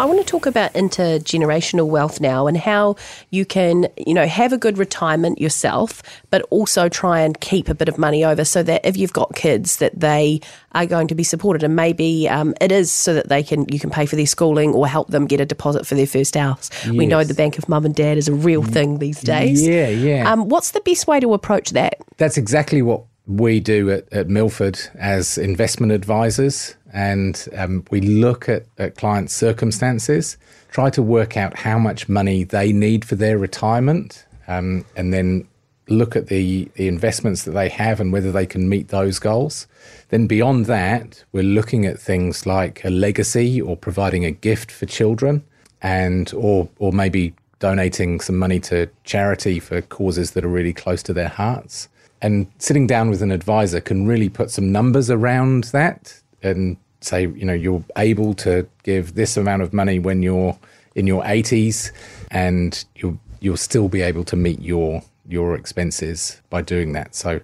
I 0.01 0.07
want 0.07 0.19
to 0.19 0.25
talk 0.25 0.47
about 0.47 0.73
intergenerational 0.73 1.87
wealth 1.87 2.23
now 2.23 2.47
and 2.47 2.57
how 2.57 2.97
you 3.29 3.45
can, 3.45 3.87
you 3.99 4.15
know, 4.15 4.27
have 4.27 4.51
a 4.51 4.57
good 4.57 4.79
retirement 4.79 5.39
yourself, 5.39 6.03
but 6.31 6.41
also 6.49 6.89
try 6.89 7.21
and 7.21 7.39
keep 7.39 7.69
a 7.69 7.75
bit 7.75 7.87
of 7.87 7.99
money 7.99 8.25
over 8.25 8.47
so 8.47 8.63
that 8.63 8.81
if 8.83 8.97
you've 8.97 9.13
got 9.13 9.35
kids, 9.35 9.77
that 9.77 10.01
they 10.01 10.41
are 10.73 10.87
going 10.87 11.07
to 11.09 11.15
be 11.15 11.23
supported. 11.23 11.63
And 11.63 11.77
maybe 11.77 12.27
um, 12.31 12.55
it 12.63 12.73
is 12.73 12.91
so 12.91 13.13
that 13.13 13.29
they 13.29 13.43
can 13.43 13.67
you 13.69 13.79
can 13.79 13.91
pay 13.91 14.07
for 14.07 14.17
their 14.17 14.25
schooling 14.25 14.73
or 14.73 14.87
help 14.87 15.09
them 15.09 15.27
get 15.27 15.39
a 15.39 15.45
deposit 15.45 15.87
for 15.87 15.97
their 15.97 16.07
first 16.07 16.35
house. 16.35 16.71
We 16.87 17.05
know 17.05 17.23
the 17.23 17.35
bank 17.35 17.59
of 17.59 17.69
mum 17.69 17.85
and 17.85 17.95
dad 17.95 18.17
is 18.17 18.27
a 18.27 18.33
real 18.33 18.63
thing 18.63 19.01
these 19.01 19.21
days. 19.21 19.69
Yeah, 19.69 19.89
yeah. 19.89 20.33
Um, 20.33 20.49
what's 20.49 20.71
the 20.71 20.81
best 20.81 21.09
way 21.09 21.21
to 21.21 21.35
approach 21.35 21.73
that? 21.73 21.97
That's 22.17 22.39
exactly 22.39 22.81
what 22.81 23.03
we 23.27 23.61
do 23.61 23.91
at, 23.91 24.13
at 24.13 24.29
Milford 24.29 24.79
as 24.95 25.39
investment 25.39 25.93
advisors. 25.93 26.75
And 26.93 27.47
um, 27.57 27.85
we 27.91 28.01
look 28.01 28.49
at, 28.49 28.67
at 28.79 28.97
clients' 28.97 29.33
circumstances, 29.33 30.37
try 30.71 30.91
to 30.91 31.03
work 31.03 31.37
out 31.37 31.59
how 31.59 31.79
much 31.79 32.09
money 32.09 32.45
they 32.45 32.73
need 32.73 33.05
for 33.05 33.15
their 33.15 33.39
retirement, 33.39 34.27
um, 34.49 34.85
and 34.97 35.13
then 35.13 35.47
look 35.89 36.17
at 36.17 36.29
the, 36.29 36.69
the 36.75 36.89
investments 36.89 37.45
that 37.45 37.53
they 37.53 37.69
have 37.69 38.01
and 38.01 38.13
whether 38.13 38.33
they 38.33 38.47
can 38.47 38.69
meet 38.69 38.89
those 38.89 39.19
goals. 39.19 39.67
Then, 40.09 40.27
beyond 40.27 40.67
that, 40.67 41.25
we're 41.33 41.43
looking 41.43 41.87
at 41.87 41.99
things 41.99 42.47
like 42.47 42.85
a 42.85 42.91
legacy 42.91 43.61
or 43.61 43.77
providing 43.77 44.25
a 44.25 44.31
gift 44.31 44.73
for 44.73 44.87
children, 44.87 45.45
and 45.83 46.33
or 46.35 46.69
or 46.79 46.93
maybe 46.93 47.35
donating 47.61 48.21
some 48.21 48.39
money 48.39 48.59
to 48.59 48.89
charity 49.05 49.61
for 49.61 49.83
causes 49.83 50.33
that 50.33 50.45
are 50.45 50.49
really 50.49 50.73
close 50.73 51.03
to 51.05 51.13
their 51.13 51.29
hearts. 51.29 51.89
And 52.23 52.47
sitting 52.59 52.87
down 52.87 53.09
with 53.09 53.23
an 53.23 53.31
advisor 53.31 53.81
can 53.81 54.07
really 54.07 54.29
put 54.29 54.51
some 54.51 54.71
numbers 54.73 55.11
around 55.11 55.65
that 55.65 56.21
and 56.43 56.77
say, 57.01 57.23
you 57.23 57.45
know, 57.45 57.55
you're 57.55 57.85
able 57.97 58.35
to 58.35 58.69
give 58.83 59.15
this 59.15 59.37
amount 59.37 59.63
of 59.63 59.73
money 59.73 59.99
when 59.99 60.23
you're 60.23 60.59
in 60.95 61.07
your 61.07 61.23
80s 61.23 61.93
and 62.31 62.85
you'll 62.97 63.19
you'll 63.41 63.57
still 63.57 63.89
be 63.89 64.03
able 64.03 64.25
to 64.25 64.37
meet 64.37 64.61
your 64.61 65.03
your 65.29 65.55
expenses 65.55 66.41
by 66.51 66.61
doing 66.61 66.93
that. 66.93 67.15
So 67.15 67.41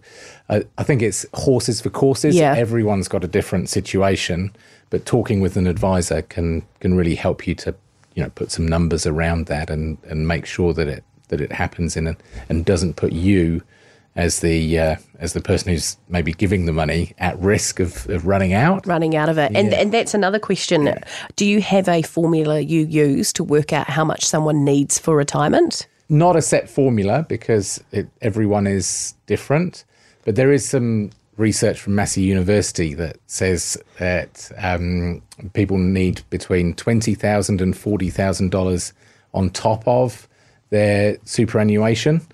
uh, 0.49 0.61
I 0.77 0.83
think 0.83 1.03
it's 1.03 1.25
horses 1.35 1.81
for 1.81 1.89
courses. 1.89 2.35
Yeah. 2.35 2.55
Everyone's 2.55 3.09
got 3.09 3.25
a 3.25 3.29
different 3.29 3.69
situation, 3.69 4.55
but 4.91 5.07
talking 5.07 5.41
with 5.41 5.57
an 5.57 5.67
advisor 5.67 6.23
can 6.23 6.63
can 6.81 6.97
really 6.97 7.15
help 7.15 7.47
you 7.47 7.55
to 7.57 7.75
you 8.15 8.23
know 8.23 8.31
put 8.31 8.51
some 8.51 8.67
numbers 8.67 9.07
around 9.07 9.47
that 9.47 9.71
and 9.71 9.99
and 10.09 10.29
make 10.29 10.47
sure 10.47 10.73
that 10.75 10.89
it 10.89 11.05
that 11.29 11.41
it 11.41 11.53
happens 11.53 11.97
in 11.97 12.07
a, 12.09 12.17
and 12.49 12.65
doesn't 12.65 12.95
put 12.97 13.13
you 13.13 13.63
as 14.17 14.41
the 14.41 14.79
uh, 14.79 14.97
as 15.19 15.35
the 15.35 15.41
person 15.41 15.73
who's 15.73 15.97
maybe 16.09 16.33
giving 16.33 16.67
the 16.67 16.73
money 16.73 17.13
at 17.19 17.39
risk 17.39 17.79
of, 17.79 18.09
of 18.09 18.27
running 18.27 18.55
out. 18.55 18.87
running 18.87 19.15
out 19.15 19.29
of 19.29 19.39
it. 19.39 19.53
And 19.55 19.73
and 19.73 19.93
that's 19.93 20.15
another 20.15 20.39
question. 20.39 20.95
Do 21.37 21.45
you 21.45 21.61
have 21.61 21.89
a 21.89 22.03
formula 22.03 22.61
you 22.61 22.87
use 22.87 23.33
to 23.35 23.45
work 23.45 23.73
out 23.73 23.89
how 23.89 24.05
much 24.05 24.25
someone 24.25 24.65
needs 24.65 24.99
for 24.99 25.15
retirement? 25.15 25.87
Not 26.09 26.37
a 26.37 26.43
set 26.43 26.71
formula 26.71 27.27
because 27.29 27.83
it, 27.93 28.09
everyone 28.23 28.67
is 28.67 29.15
different, 29.27 29.85
but 30.25 30.37
there 30.37 30.53
is 30.53 30.69
some 30.69 31.11
research 31.37 31.81
from 31.81 31.95
Massey 31.95 32.23
University 32.23 32.95
that 32.95 33.19
says 33.27 33.77
that 33.99 34.51
um, 34.59 35.21
people 35.53 35.79
need 35.79 36.23
between 36.31 36.75
twenty 36.75 37.15
thousand 37.15 37.61
and 37.61 37.77
forty 37.77 38.09
thousand 38.09 38.51
dollars 38.51 38.93
on 39.35 39.51
top 39.51 39.87
of 39.87 40.27
their 40.71 41.19
superannuation. 41.25 42.27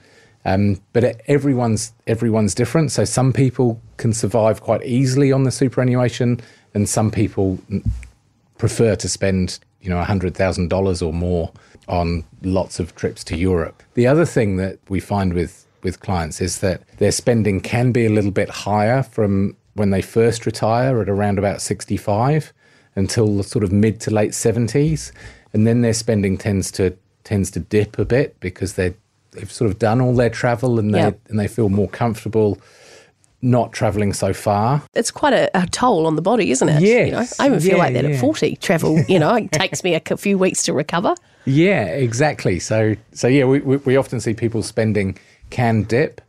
Um, 0.44 0.80
but 0.92 1.20
everyone's 1.28 1.92
everyone's 2.06 2.54
different. 2.54 2.90
So 2.90 3.04
some 3.04 3.32
people 3.32 3.80
can 3.96 4.12
survive 4.12 4.60
quite 4.60 4.82
easily 4.84 5.30
on 5.32 5.44
the 5.44 5.50
superannuation, 5.50 6.40
and 6.74 6.88
some 6.88 7.10
people 7.10 7.58
prefer 8.58 8.96
to 8.96 9.08
spend 9.08 9.58
you 9.80 9.90
know 9.90 10.02
hundred 10.02 10.34
thousand 10.34 10.68
dollars 10.68 11.02
or 11.02 11.12
more 11.12 11.52
on 11.88 12.24
lots 12.42 12.80
of 12.80 12.94
trips 12.94 13.24
to 13.24 13.36
Europe. 13.36 13.82
The 13.94 14.06
other 14.06 14.24
thing 14.24 14.56
that 14.56 14.78
we 14.88 15.00
find 15.00 15.32
with 15.34 15.66
with 15.82 16.00
clients 16.00 16.40
is 16.40 16.60
that 16.60 16.82
their 16.98 17.12
spending 17.12 17.60
can 17.60 17.92
be 17.92 18.06
a 18.06 18.10
little 18.10 18.30
bit 18.30 18.48
higher 18.48 19.02
from 19.02 19.56
when 19.74 19.90
they 19.90 20.02
first 20.02 20.46
retire 20.46 21.00
at 21.00 21.08
around 21.08 21.38
about 21.38 21.60
sixty 21.60 21.96
five 21.96 22.52
until 22.94 23.36
the 23.36 23.44
sort 23.44 23.64
of 23.64 23.72
mid 23.72 24.00
to 24.00 24.10
late 24.10 24.34
seventies, 24.34 25.12
and 25.52 25.66
then 25.66 25.82
their 25.82 25.94
spending 25.94 26.36
tends 26.36 26.70
to 26.72 26.96
tends 27.24 27.50
to 27.52 27.60
dip 27.60 27.98
a 27.98 28.04
bit 28.04 28.38
because 28.40 28.74
they 28.74 28.94
they've 29.32 29.50
sort 29.50 29.70
of 29.70 29.78
done 29.78 30.00
all 30.00 30.14
their 30.14 30.30
travel 30.30 30.78
and 30.78 30.94
they 30.94 30.98
Yep. 31.00 31.20
and 31.28 31.38
they 31.38 31.48
feel 31.48 31.68
more 31.68 31.88
comfortable 31.88 32.58
not 33.44 33.72
traveling 33.72 34.12
so 34.12 34.32
far. 34.32 34.82
It's 34.94 35.10
quite 35.10 35.32
a, 35.32 35.50
a 35.58 35.66
toll 35.66 36.06
on 36.06 36.14
the 36.14 36.22
body, 36.22 36.52
isn't 36.52 36.68
it? 36.68 36.80
You 36.80 37.10
know, 37.12 37.20
Yes. 37.20 37.40
I 37.40 37.46
even 37.46 37.58
feel 37.58 37.72
Yeah, 37.72 37.76
like 37.78 37.94
that 37.94 38.04
yeah. 38.04 38.10
at 38.10 38.20
40. 38.20 38.54
Travel, 38.56 39.00
you 39.08 39.18
know, 39.18 39.34
it 39.34 39.50
takes 39.52 39.82
me 39.82 39.94
a 39.96 40.16
few 40.16 40.38
weeks 40.38 40.62
to 40.64 40.72
recover. 40.72 41.14
Yeah, 41.44 41.86
exactly. 41.86 42.60
So, 42.60 42.94
so 43.12 43.26
yeah, 43.26 43.44
we, 43.44 43.58
we, 43.60 43.78
we 43.78 43.96
often 43.96 44.20
see 44.20 44.32
people 44.32 44.62
spending 44.62 45.18
can 45.50 45.82
dip. 45.82 46.20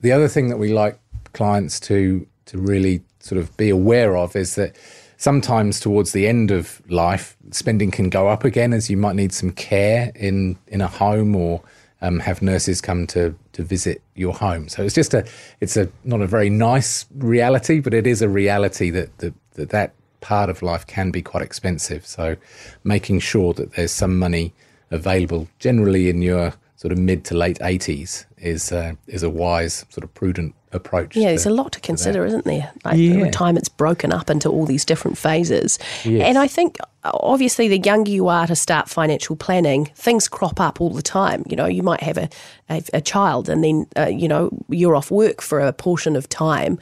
The 0.00 0.12
other 0.12 0.28
thing 0.28 0.48
that 0.48 0.58
we 0.58 0.72
like 0.72 0.98
clients 1.32 1.80
to 1.80 2.24
to 2.46 2.58
really 2.58 3.00
sort 3.20 3.40
of 3.40 3.56
be 3.56 3.68
aware 3.68 4.16
of 4.16 4.34
is 4.36 4.54
that 4.54 4.76
sometimes 5.16 5.78
towards 5.80 6.12
the 6.12 6.26
end 6.28 6.50
of 6.52 6.80
life, 6.88 7.36
spending 7.50 7.90
can 7.90 8.08
go 8.10 8.28
up 8.28 8.44
again 8.44 8.72
as 8.72 8.88
you 8.88 8.96
might 8.96 9.16
need 9.16 9.32
some 9.32 9.50
care 9.50 10.12
in 10.14 10.56
in 10.68 10.80
a 10.80 10.86
home 10.88 11.34
or 11.34 11.62
um, 12.02 12.18
have 12.20 12.42
nurses 12.42 12.80
come 12.80 13.06
to 13.08 13.34
to 13.52 13.62
visit 13.62 14.02
your 14.14 14.34
home. 14.34 14.68
So 14.68 14.82
it's 14.82 14.94
just 14.94 15.14
a 15.14 15.26
it's 15.60 15.76
a 15.76 15.88
not 16.04 16.20
a 16.20 16.26
very 16.26 16.50
nice 16.50 17.06
reality, 17.16 17.80
but 17.80 17.94
it 17.94 18.06
is 18.06 18.22
a 18.22 18.28
reality 18.28 18.90
that 18.90 19.16
that 19.18 19.34
that, 19.54 19.70
that 19.70 19.94
part 20.20 20.50
of 20.50 20.62
life 20.62 20.86
can 20.86 21.10
be 21.10 21.22
quite 21.22 21.42
expensive. 21.42 22.06
So 22.06 22.36
making 22.84 23.20
sure 23.20 23.52
that 23.54 23.72
there's 23.72 23.92
some 23.92 24.18
money 24.18 24.52
available 24.90 25.48
generally 25.58 26.08
in 26.08 26.22
your 26.22 26.54
sort 26.76 26.92
of 26.92 26.98
mid 26.98 27.24
to 27.26 27.36
late 27.36 27.58
80s 27.58 28.24
is 28.38 28.72
uh, 28.72 28.94
is 29.06 29.22
a 29.22 29.30
wise 29.30 29.84
sort 29.90 30.04
of 30.04 30.12
prudent 30.14 30.54
approach. 30.72 31.16
Yeah, 31.16 31.22
to- 31.24 31.28
there's 31.30 31.46
a 31.46 31.50
lot 31.50 31.72
to 31.72 31.78
that. 31.80 31.86
consider, 31.86 32.24
isn't 32.24 32.44
there? 32.44 32.70
Like 32.84 32.96
Yeah. 32.96 33.22
retirement's 33.22 33.68
broken 33.68 34.12
up 34.12 34.30
into 34.30 34.48
all 34.48 34.66
these 34.66 34.84
different 34.84 35.18
phases. 35.18 35.78
Yes. 36.04 36.26
And 36.26 36.38
I 36.38 36.46
think 36.46 36.78
obviously 37.02 37.66
the 37.66 37.78
younger 37.78 38.10
you 38.10 38.28
are 38.28 38.46
to 38.46 38.54
start 38.54 38.88
financial 38.88 39.34
planning, 39.34 39.86
things 39.94 40.28
crop 40.28 40.60
up 40.60 40.80
all 40.82 40.90
the 40.90 41.00
time. 41.02 41.44
You 41.48 41.56
know, 41.56 41.64
you 41.66 41.82
might 41.82 42.02
have 42.02 42.18
a, 42.18 42.28
a, 42.68 42.82
a 42.94 43.00
child 43.00 43.48
and 43.48 43.64
then, 43.64 43.86
uh, 43.96 44.06
you 44.08 44.28
know, 44.28 44.50
you're 44.68 44.94
off 44.94 45.10
work 45.10 45.40
for 45.40 45.60
a 45.60 45.72
portion 45.72 46.14
of 46.14 46.28
time. 46.28 46.78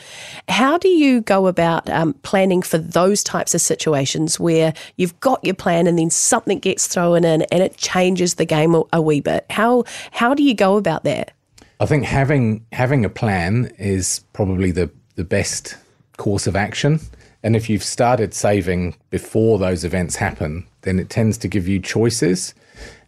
How 0.48 0.76
do 0.76 0.88
you 0.88 1.20
go 1.20 1.46
about 1.46 1.88
um, 1.88 2.14
planning 2.22 2.62
for 2.62 2.78
those 2.78 3.22
types 3.22 3.54
of 3.54 3.60
situations 3.60 4.40
where 4.40 4.74
you've 4.96 5.18
got 5.20 5.42
your 5.44 5.54
plan 5.54 5.86
and 5.86 5.98
then 5.98 6.10
something 6.10 6.58
gets 6.58 6.88
thrown 6.88 7.24
in 7.24 7.42
and 7.42 7.62
it 7.62 7.76
changes 7.76 8.34
the 8.34 8.44
game 8.44 8.74
a, 8.74 8.82
a 8.92 9.00
wee 9.00 9.20
bit? 9.20 9.46
How, 9.50 9.84
how 10.10 10.34
do 10.34 10.42
you 10.42 10.54
go 10.54 10.76
about 10.76 11.04
that? 11.04 11.30
I 11.80 11.86
think 11.86 12.04
having 12.04 12.66
having 12.72 13.04
a 13.04 13.08
plan 13.08 13.72
is 13.78 14.20
probably 14.32 14.70
the 14.70 14.90
the 15.14 15.24
best 15.24 15.76
course 16.16 16.46
of 16.46 16.56
action. 16.56 17.00
And 17.42 17.54
if 17.54 17.70
you've 17.70 17.84
started 17.84 18.34
saving 18.34 18.96
before 19.10 19.58
those 19.58 19.84
events 19.84 20.16
happen, 20.16 20.66
then 20.82 20.98
it 20.98 21.08
tends 21.08 21.38
to 21.38 21.48
give 21.48 21.68
you 21.68 21.78
choices. 21.78 22.54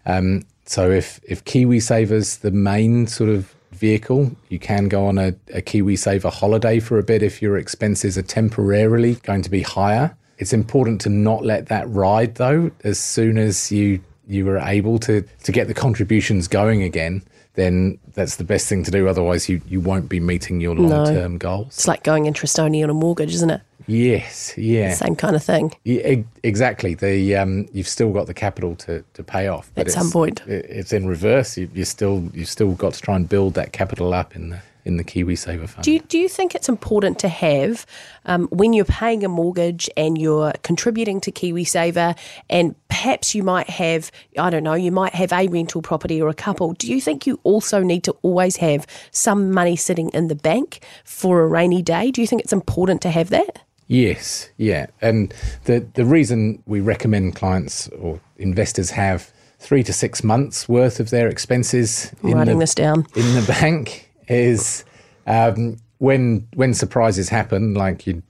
Um, 0.07 0.45
so 0.67 0.91
if 0.91 1.21
if 1.25 1.45
KiwiSaver's 1.45 2.39
the 2.39 2.53
main 2.53 3.09
sort 3.09 3.31
of 3.31 3.53
vehicle, 3.73 4.31
you 4.49 4.59
can 4.59 4.89
go 4.89 5.07
on 5.07 5.19
a, 5.19 5.29
a 5.53 5.63
KiwiSaver 5.63 6.33
holiday 6.33 6.79
for 6.79 6.99
a 6.99 7.03
bit 7.03 7.23
if 7.23 7.43
your 7.43 7.57
expenses 7.57 8.17
are 8.17 8.23
temporarily 8.23 9.15
going 9.17 9.43
to 9.43 9.51
be 9.51 9.63
higher. 9.63 10.17
It's 10.39 10.53
important 10.53 11.01
to 11.03 11.09
not 11.09 11.45
let 11.45 11.67
that 11.67 11.89
ride 11.91 12.37
though. 12.37 12.71
As 12.85 13.01
soon 13.01 13.37
as 13.37 13.73
you 13.73 14.01
you 14.29 14.49
are 14.49 14.59
able 14.59 15.01
to 15.01 15.25
to 15.43 15.51
get 15.51 15.67
the 15.67 15.75
contributions 15.75 16.47
going 16.47 16.85
again, 16.85 17.23
then 17.61 17.99
that's 18.15 18.37
the 18.37 18.45
best 18.45 18.69
thing 18.69 18.83
to 18.85 18.91
do. 18.91 19.07
Otherwise, 19.07 19.49
you, 19.49 19.61
you 19.69 19.81
won't 19.81 20.09
be 20.09 20.19
meeting 20.19 20.61
your 20.61 20.75
long 20.75 21.07
term 21.07 21.39
goals. 21.39 21.67
It's 21.69 21.87
like 21.89 22.03
going 22.03 22.27
interest 22.27 22.59
only 22.59 22.83
on 22.83 22.91
a 22.91 22.95
mortgage, 22.95 23.35
isn't 23.35 23.51
it? 23.51 23.61
Yes, 23.87 24.57
yeah, 24.57 24.95
Same 24.95 25.17
kind 25.17 25.35
of 25.35 25.43
thing. 25.43 25.73
Yeah, 25.85 26.17
exactly. 26.45 26.95
The 26.95 27.35
um, 27.37 27.67
you've 27.73 27.89
still 27.89 28.13
got 28.13 28.27
the 28.29 28.35
capital 28.35 28.77
to, 28.77 29.03
to 29.15 29.23
pay 29.25 29.49
off 29.49 29.71
At 29.77 29.91
some 29.91 30.11
point. 30.13 30.43
it- 30.47 30.67
It's 30.69 30.93
in 30.93 31.07
reverse. 31.09 31.57
You, 31.59 31.69
you 31.75 31.85
still 31.85 32.31
you 32.33 32.45
still 32.45 32.73
got 32.73 32.93
to 32.95 33.01
try 33.01 33.17
and 33.17 33.29
build 33.29 33.55
that 33.55 33.73
capital 33.73 34.15
up 34.15 34.37
in 34.37 34.51
the 34.51 34.61
in 34.85 34.97
the 34.97 35.05
KiwiSaver 35.05 35.69
fund. 35.69 35.85
Do 35.85 35.93
you, 35.93 36.01
do 36.01 36.19
you 36.19 36.29
think 36.29 36.55
it's 36.55 36.69
important 36.69 37.19
to 37.21 37.29
have 37.29 37.87
um, 38.25 38.49
when 38.49 38.73
you're 38.73 38.85
paying 38.85 39.25
a 39.25 39.29
mortgage 39.29 39.89
and 39.97 40.19
you're 40.19 40.53
contributing 40.63 41.21
to 41.23 41.33
KiwiSaver, 41.33 42.17
and 42.49 42.75
perhaps 42.89 43.35
you 43.35 43.43
might 43.43 43.71
have, 43.71 44.11
I 44.39 44.51
don't 44.51 44.65
know, 44.65 44.75
you 44.75 44.93
might 44.93 45.15
have 45.15 45.33
a 45.33 45.49
rental 45.49 45.83
property 45.83 46.21
or 46.21 46.29
a 46.29 46.35
couple. 46.35 46.73
Do 46.75 46.87
you 46.87 47.01
think 47.01 47.27
you 47.27 47.41
also 47.45 47.81
need 47.81 48.05
to 48.05 48.13
always 48.23 48.57
have 48.57 48.87
some 49.11 49.53
money 49.53 49.77
sitting 49.77 50.11
in 50.11 50.29
the 50.29 50.35
bank 50.35 50.85
for 51.05 51.41
a 51.41 51.47
rainy 51.47 51.83
day? 51.83 52.11
Do 52.11 52.21
you 52.21 52.27
think 52.27 52.43
it's 52.43 52.53
important 52.53 53.03
to 53.03 53.11
have 53.11 53.31
that? 53.31 53.61
Yes, 53.87 54.49
yeah. 54.57 54.87
And 55.03 55.35
the 55.65 55.85
the 55.95 56.05
reason 56.05 56.63
we 56.67 56.81
recommend 56.81 57.35
clients 57.35 57.89
or 57.89 58.21
investors 58.39 58.91
have 58.91 59.33
three 59.59 59.83
to 59.83 59.93
six 59.93 60.23
months 60.23 60.69
worth 60.69 61.01
of 61.01 61.11
their 61.11 61.29
expenses 61.29 62.13
I'm 62.23 62.31
in 62.31 62.37
writing 62.37 62.59
the, 62.59 62.63
this 62.63 62.75
down. 62.75 63.07
in 63.17 63.35
the 63.35 63.45
bank 63.47 64.10
is 64.31 64.85
um, 65.27 65.77
when 65.99 66.47
when 66.55 66.73
surprises 66.73 67.29
happen, 67.29 67.75
like 67.75 68.07
you 68.07 68.23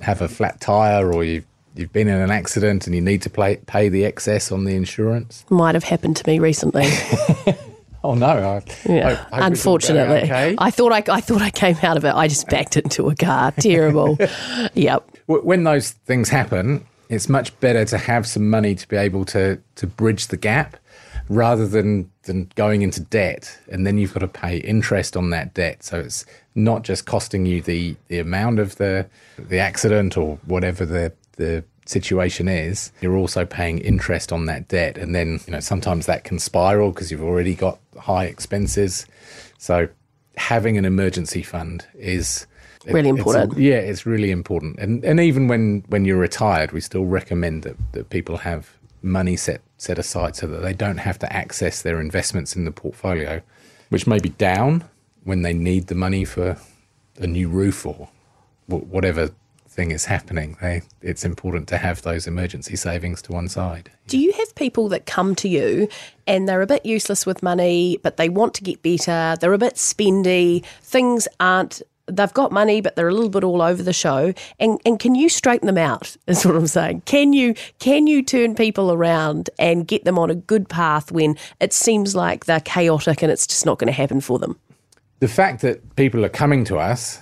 have 0.00 0.20
a 0.22 0.28
flat 0.28 0.60
tire 0.60 1.12
or 1.12 1.22
you 1.24 1.44
you've 1.76 1.92
been 1.92 2.08
in 2.08 2.20
an 2.20 2.30
accident 2.30 2.86
and 2.86 2.94
you 2.96 3.00
need 3.00 3.22
to 3.22 3.30
pay 3.30 3.56
pay 3.66 3.88
the 3.88 4.04
excess 4.04 4.50
on 4.50 4.64
the 4.64 4.74
insurance. 4.74 5.44
Might 5.50 5.74
have 5.76 5.84
happened 5.84 6.16
to 6.16 6.26
me 6.28 6.38
recently. 6.40 6.88
Oh 8.04 8.14
no! 8.14 8.26
I, 8.28 8.62
Yeah, 8.88 9.08
hope- 9.16 9.18
hope 9.32 9.42
unfortunately, 9.42 10.18
okay. 10.22 10.54
I 10.56 10.70
thought 10.70 10.92
I, 10.92 11.02
I 11.12 11.20
thought 11.20 11.42
I 11.42 11.50
came 11.50 11.76
out 11.82 11.96
of 11.96 12.04
it. 12.04 12.14
I 12.14 12.28
just 12.28 12.46
backed 12.48 12.76
into 12.76 13.08
a 13.10 13.14
car. 13.16 13.50
Terrible. 13.50 14.16
yep. 14.74 15.04
When 15.26 15.64
those 15.64 15.90
things 15.90 16.28
happen, 16.28 16.86
it's 17.08 17.28
much 17.28 17.58
better 17.58 17.84
to 17.86 17.98
have 17.98 18.24
some 18.24 18.48
money 18.48 18.76
to 18.76 18.86
be 18.86 18.96
able 18.96 19.24
to 19.26 19.58
to 19.74 19.86
bridge 19.88 20.28
the 20.28 20.36
gap 20.36 20.76
rather 21.28 21.66
than 21.66 22.10
than 22.22 22.50
going 22.54 22.82
into 22.82 23.00
debt 23.00 23.58
and 23.70 23.86
then 23.86 23.98
you've 23.98 24.14
got 24.14 24.20
to 24.20 24.28
pay 24.28 24.58
interest 24.58 25.16
on 25.16 25.30
that 25.30 25.54
debt. 25.54 25.82
So 25.82 25.98
it's 26.00 26.24
not 26.54 26.82
just 26.82 27.06
costing 27.06 27.46
you 27.46 27.62
the 27.62 27.96
the 28.08 28.18
amount 28.18 28.58
of 28.58 28.76
the 28.76 29.06
the 29.38 29.58
accident 29.58 30.16
or 30.16 30.38
whatever 30.46 30.84
the 30.84 31.12
the 31.36 31.64
situation 31.86 32.48
is 32.48 32.92
you're 33.00 33.16
also 33.16 33.46
paying 33.46 33.78
interest 33.78 34.30
on 34.30 34.44
that 34.44 34.68
debt 34.68 34.98
and 34.98 35.14
then 35.14 35.40
you 35.46 35.52
know 35.52 35.60
sometimes 35.60 36.04
that 36.04 36.22
can 36.22 36.38
spiral 36.38 36.90
because 36.90 37.10
you've 37.10 37.22
already 37.22 37.54
got 37.54 37.78
high 37.98 38.26
expenses 38.26 39.06
so 39.56 39.88
having 40.36 40.76
an 40.76 40.84
emergency 40.84 41.42
fund 41.42 41.86
is 41.94 42.46
Really 42.86 43.10
it's 43.10 43.18
important. 43.18 43.58
yeah, 43.58 43.76
it's 43.76 44.06
really 44.06 44.30
important. 44.30 44.78
And 44.78 45.04
and 45.04 45.20
even 45.20 45.48
when 45.48 45.84
when 45.88 46.04
you're 46.04 46.18
retired, 46.18 46.72
we 46.72 46.80
still 46.80 47.04
recommend 47.04 47.64
that, 47.64 47.76
that 47.92 48.10
people 48.10 48.38
have 48.38 48.77
money 49.02 49.36
set 49.36 49.60
set 49.76 49.98
aside 49.98 50.36
so 50.36 50.46
that 50.46 50.60
they 50.60 50.72
don't 50.72 50.98
have 50.98 51.18
to 51.20 51.32
access 51.32 51.82
their 51.82 52.00
investments 52.00 52.56
in 52.56 52.64
the 52.64 52.72
portfolio, 52.72 53.40
which 53.90 54.06
may 54.06 54.18
be 54.18 54.30
down 54.30 54.84
when 55.24 55.42
they 55.42 55.52
need 55.52 55.86
the 55.86 55.94
money 55.94 56.24
for 56.24 56.56
a 57.18 57.26
new 57.26 57.48
roof 57.48 57.86
or 57.86 58.08
whatever 58.66 59.30
thing 59.78 59.90
is 59.92 60.06
happening. 60.06 60.56
They 60.60 60.82
it's 61.02 61.24
important 61.24 61.68
to 61.68 61.78
have 61.78 62.02
those 62.02 62.26
emergency 62.26 62.74
savings 62.74 63.22
to 63.22 63.32
one 63.32 63.48
side. 63.48 63.90
Do 64.08 64.18
you 64.18 64.32
have 64.32 64.54
people 64.56 64.88
that 64.88 65.06
come 65.06 65.36
to 65.36 65.48
you 65.48 65.88
and 66.26 66.48
they're 66.48 66.62
a 66.62 66.66
bit 66.66 66.84
useless 66.84 67.24
with 67.24 67.42
money, 67.42 67.98
but 68.02 68.16
they 68.16 68.28
want 68.28 68.54
to 68.54 68.64
get 68.64 68.82
better? 68.82 69.36
They're 69.40 69.52
a 69.52 69.58
bit 69.58 69.74
spendy. 69.74 70.64
Things 70.82 71.28
aren't. 71.38 71.82
They've 72.08 72.32
got 72.32 72.52
money, 72.52 72.80
but 72.80 72.96
they're 72.96 73.08
a 73.08 73.14
little 73.14 73.30
bit 73.30 73.44
all 73.44 73.62
over 73.62 73.82
the 73.82 73.92
show. 73.92 74.32
And 74.58 74.80
and 74.84 74.98
can 74.98 75.14
you 75.14 75.28
straighten 75.28 75.66
them 75.66 75.78
out? 75.78 76.16
Is 76.26 76.44
what 76.44 76.56
I'm 76.56 76.66
saying. 76.66 77.02
Can 77.06 77.32
you 77.32 77.54
can 77.78 78.06
you 78.06 78.22
turn 78.22 78.54
people 78.54 78.92
around 78.92 79.50
and 79.58 79.86
get 79.86 80.04
them 80.04 80.18
on 80.18 80.30
a 80.30 80.34
good 80.34 80.68
path 80.68 81.12
when 81.12 81.36
it 81.60 81.72
seems 81.72 82.14
like 82.14 82.46
they're 82.46 82.60
chaotic 82.60 83.22
and 83.22 83.30
it's 83.32 83.46
just 83.46 83.66
not 83.66 83.78
going 83.78 83.86
to 83.86 83.92
happen 83.92 84.20
for 84.20 84.38
them? 84.38 84.58
the 85.20 85.28
fact 85.28 85.62
that 85.62 85.96
people 85.96 86.24
are 86.24 86.30
coming 86.30 86.64
to 86.64 86.78
us 86.78 87.20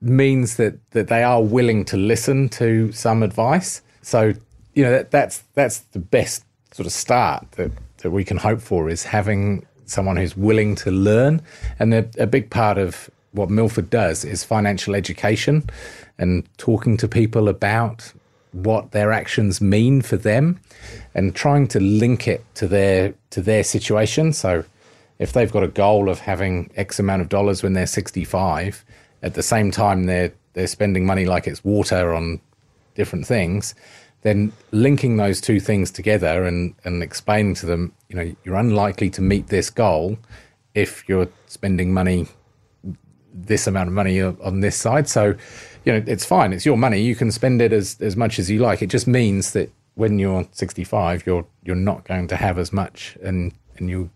means 0.00 0.56
that 0.56 0.78
that 0.90 1.08
they 1.08 1.22
are 1.22 1.42
willing 1.42 1.84
to 1.86 1.96
listen 1.96 2.48
to 2.48 2.92
some 2.92 3.22
advice. 3.22 3.80
So 4.02 4.34
you 4.74 4.84
know 4.84 4.90
that, 4.90 5.10
that's 5.10 5.42
that's 5.54 5.78
the 5.78 5.98
best 5.98 6.44
sort 6.72 6.86
of 6.86 6.92
start 6.92 7.50
that 7.52 7.72
that 7.98 8.10
we 8.10 8.24
can 8.24 8.36
hope 8.36 8.60
for 8.60 8.88
is 8.88 9.04
having 9.04 9.66
someone 9.86 10.16
who's 10.16 10.36
willing 10.36 10.74
to 10.74 10.90
learn. 10.90 11.42
And 11.78 11.94
a, 11.94 12.08
a 12.18 12.26
big 12.26 12.50
part 12.50 12.78
of 12.78 13.10
what 13.34 13.50
Milford 13.50 13.90
does 13.90 14.24
is 14.24 14.44
financial 14.44 14.94
education 14.94 15.64
and 16.18 16.48
talking 16.56 16.96
to 16.96 17.08
people 17.08 17.48
about 17.48 18.12
what 18.52 18.92
their 18.92 19.12
actions 19.12 19.60
mean 19.60 20.00
for 20.00 20.16
them 20.16 20.60
and 21.14 21.34
trying 21.34 21.66
to 21.66 21.80
link 21.80 22.28
it 22.28 22.44
to 22.54 22.68
their 22.68 23.12
to 23.30 23.42
their 23.42 23.64
situation. 23.64 24.32
So 24.32 24.64
if 25.18 25.32
they've 25.32 25.50
got 25.50 25.64
a 25.64 25.68
goal 25.68 26.08
of 26.08 26.20
having 26.20 26.70
X 26.76 27.00
amount 27.00 27.22
of 27.22 27.28
dollars 27.28 27.62
when 27.62 27.72
they're 27.72 27.86
65, 27.86 28.84
at 29.22 29.34
the 29.34 29.42
same 29.42 29.72
time 29.72 30.04
they're 30.04 30.32
they're 30.52 30.68
spending 30.68 31.04
money 31.04 31.26
like 31.26 31.48
it's 31.48 31.64
water 31.64 32.14
on 32.14 32.40
different 32.94 33.26
things, 33.26 33.74
then 34.22 34.52
linking 34.70 35.16
those 35.16 35.40
two 35.40 35.58
things 35.58 35.90
together 35.90 36.44
and, 36.44 36.74
and 36.84 37.02
explaining 37.02 37.54
to 37.54 37.66
them, 37.66 37.92
you 38.08 38.14
know, 38.14 38.34
you're 38.44 38.54
unlikely 38.54 39.10
to 39.10 39.20
meet 39.20 39.48
this 39.48 39.68
goal 39.68 40.16
if 40.74 41.08
you're 41.08 41.28
spending 41.46 41.92
money 41.92 42.28
this 43.34 43.66
amount 43.66 43.88
of 43.88 43.92
money 43.92 44.22
on 44.22 44.60
this 44.60 44.76
side. 44.76 45.08
So, 45.08 45.34
you 45.84 45.92
know, 45.92 46.02
it's 46.06 46.24
fine. 46.24 46.52
It's 46.52 46.64
your 46.64 46.78
money. 46.78 47.00
You 47.00 47.16
can 47.16 47.30
spend 47.30 47.60
it 47.60 47.72
as, 47.72 48.00
as 48.00 48.16
much 48.16 48.38
as 48.38 48.50
you 48.50 48.60
like. 48.60 48.80
It 48.80 48.86
just 48.86 49.06
means 49.06 49.52
that 49.52 49.70
when 49.94 50.18
you're 50.18 50.46
65, 50.52 51.26
you're 51.26 51.46
you're 51.62 51.76
not 51.76 52.04
going 52.04 52.28
to 52.28 52.36
have 52.36 52.58
as 52.58 52.72
much, 52.72 53.16
and 53.22 53.52
and 53.76 53.88
you 53.88 54.10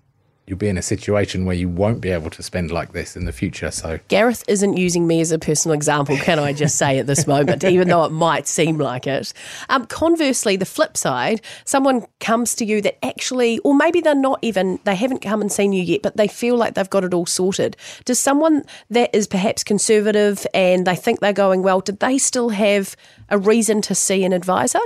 you'll 0.49 0.59
be 0.59 0.69
in 0.69 0.79
a 0.79 0.83
situation 0.83 1.45
where 1.45 1.55
you 1.55 1.69
won't 1.69 2.01
be 2.01 2.11
able 2.11 2.31
to 2.31 2.43
spend 2.43 2.71
like 2.71 2.93
this 2.93 3.17
in 3.17 3.25
the 3.25 3.33
future. 3.33 3.71
So, 3.71 3.99
Gareth 4.09 4.45
isn't 4.49 4.77
using 4.77 5.07
me 5.07 5.21
as 5.21 5.33
a 5.33 5.39
personal 5.39 5.75
example, 5.75 6.17
can 6.17 6.39
I 6.39 6.53
just 6.53 6.77
say 6.77 6.99
at 6.99 7.07
this 7.07 7.27
moment, 7.27 7.65
even 7.65 7.89
though 7.89 8.05
it 8.05 8.13
might 8.13 8.47
seem 8.47 8.79
like 8.79 9.07
it. 9.07 9.33
Um, 9.69 9.87
conversely, 9.87 10.57
the 10.57 10.65
flip 10.65 10.97
side, 10.97 11.41
someone 11.65 12.07
comes 12.21 12.55
to 12.57 12.65
you 12.65 12.81
that 12.83 13.05
actually, 13.05 13.59
or 13.61 13.75
maybe 13.75 14.01
they're 14.01 14.15
not 14.15 14.39
even, 14.43 14.79
they 14.85 14.95
haven't 14.95 15.21
come 15.21 15.41
and 15.41 15.53
seen 15.53 15.73
you 15.73 15.83
yet, 15.83 16.03
but 16.03 16.17
they 16.17 16.29
feel 16.29 16.57
like 16.57 16.75
they've 16.75 16.91
got 16.91 17.05
it 17.05 17.15
all 17.15 17.27
sorted. 17.27 17.77
Does 18.05 18.19
someone 18.19 18.65
that 18.91 19.15
is 19.15 19.27
perhaps 19.27 19.65
conservative 19.65 20.47
and 20.55 20.87
they 20.87 20.97
think 20.97 21.21
they're 21.21 21.33
going 21.33 21.63
well, 21.63 21.81
did 21.81 22.01
they 22.01 22.19
still 22.19 22.51
have 22.51 22.97
a 23.29 23.39
reason 23.39 23.83
to 23.83 23.95
see 23.95 24.25
an 24.25 24.33
advisor? 24.33 24.81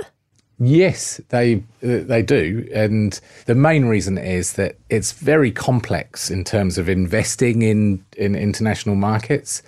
Yes, 0.59 1.19
they 1.29 1.55
uh, 1.83 2.05
they 2.05 2.21
do, 2.21 2.69
and 2.73 3.19
the 3.45 3.55
main 3.55 3.85
reason 3.85 4.17
is 4.17 4.53
that 4.53 4.77
it's 4.89 5.11
very 5.11 5.51
complex 5.51 6.29
in 6.29 6.43
terms 6.43 6.77
of 6.77 6.87
investing 6.87 7.63
in 7.63 8.05
in 8.17 8.35
international 8.35 8.95
markets. 8.95 9.63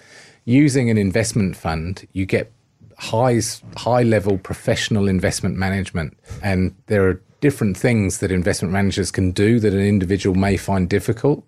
Using 0.45 0.91
an 0.91 0.97
investment 0.97 1.57
fund, 1.57 2.07
you 2.13 2.25
get 2.25 2.51
high 2.99 3.41
high 3.75 4.03
level 4.03 4.37
professional 4.37 5.07
investment 5.07 5.57
management, 5.57 6.17
and 6.43 6.75
there 6.85 7.09
are 7.09 7.19
different 7.41 7.77
things 7.77 8.19
that 8.19 8.31
investment 8.31 8.71
managers 8.71 9.11
can 9.11 9.31
do 9.31 9.59
that 9.59 9.73
an 9.73 9.79
individual 9.79 10.35
may 10.35 10.55
find 10.55 10.89
difficult. 10.89 11.43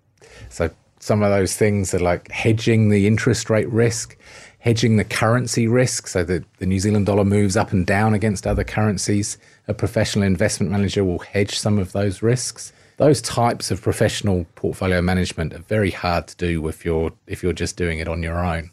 So 0.48 0.70
some 1.00 1.22
of 1.22 1.30
those 1.30 1.56
things 1.56 1.94
are 1.94 2.00
like 2.00 2.30
hedging 2.30 2.88
the 2.88 3.06
interest 3.06 3.50
rate 3.50 3.68
risk, 3.70 4.16
hedging 4.58 4.96
the 4.96 5.04
currency 5.04 5.66
risk, 5.66 6.08
so 6.08 6.24
that 6.24 6.44
the 6.58 6.66
New 6.66 6.80
Zealand 6.80 7.06
dollar 7.06 7.24
moves 7.24 7.56
up 7.56 7.72
and 7.72 7.86
down 7.86 8.14
against 8.14 8.46
other 8.46 8.64
currencies. 8.64 9.38
A 9.68 9.74
professional 9.74 10.24
investment 10.24 10.72
manager 10.72 11.04
will 11.04 11.20
hedge 11.20 11.58
some 11.58 11.78
of 11.78 11.92
those 11.92 12.22
risks. 12.22 12.72
Those 12.96 13.22
types 13.22 13.70
of 13.70 13.80
professional 13.80 14.46
portfolio 14.56 15.00
management 15.00 15.54
are 15.54 15.58
very 15.58 15.92
hard 15.92 16.26
to 16.28 16.36
do 16.36 16.66
if 16.66 16.84
you're 16.84 17.12
if 17.26 17.42
you're 17.42 17.52
just 17.52 17.76
doing 17.76 18.00
it 18.00 18.08
on 18.08 18.22
your 18.22 18.44
own. 18.44 18.70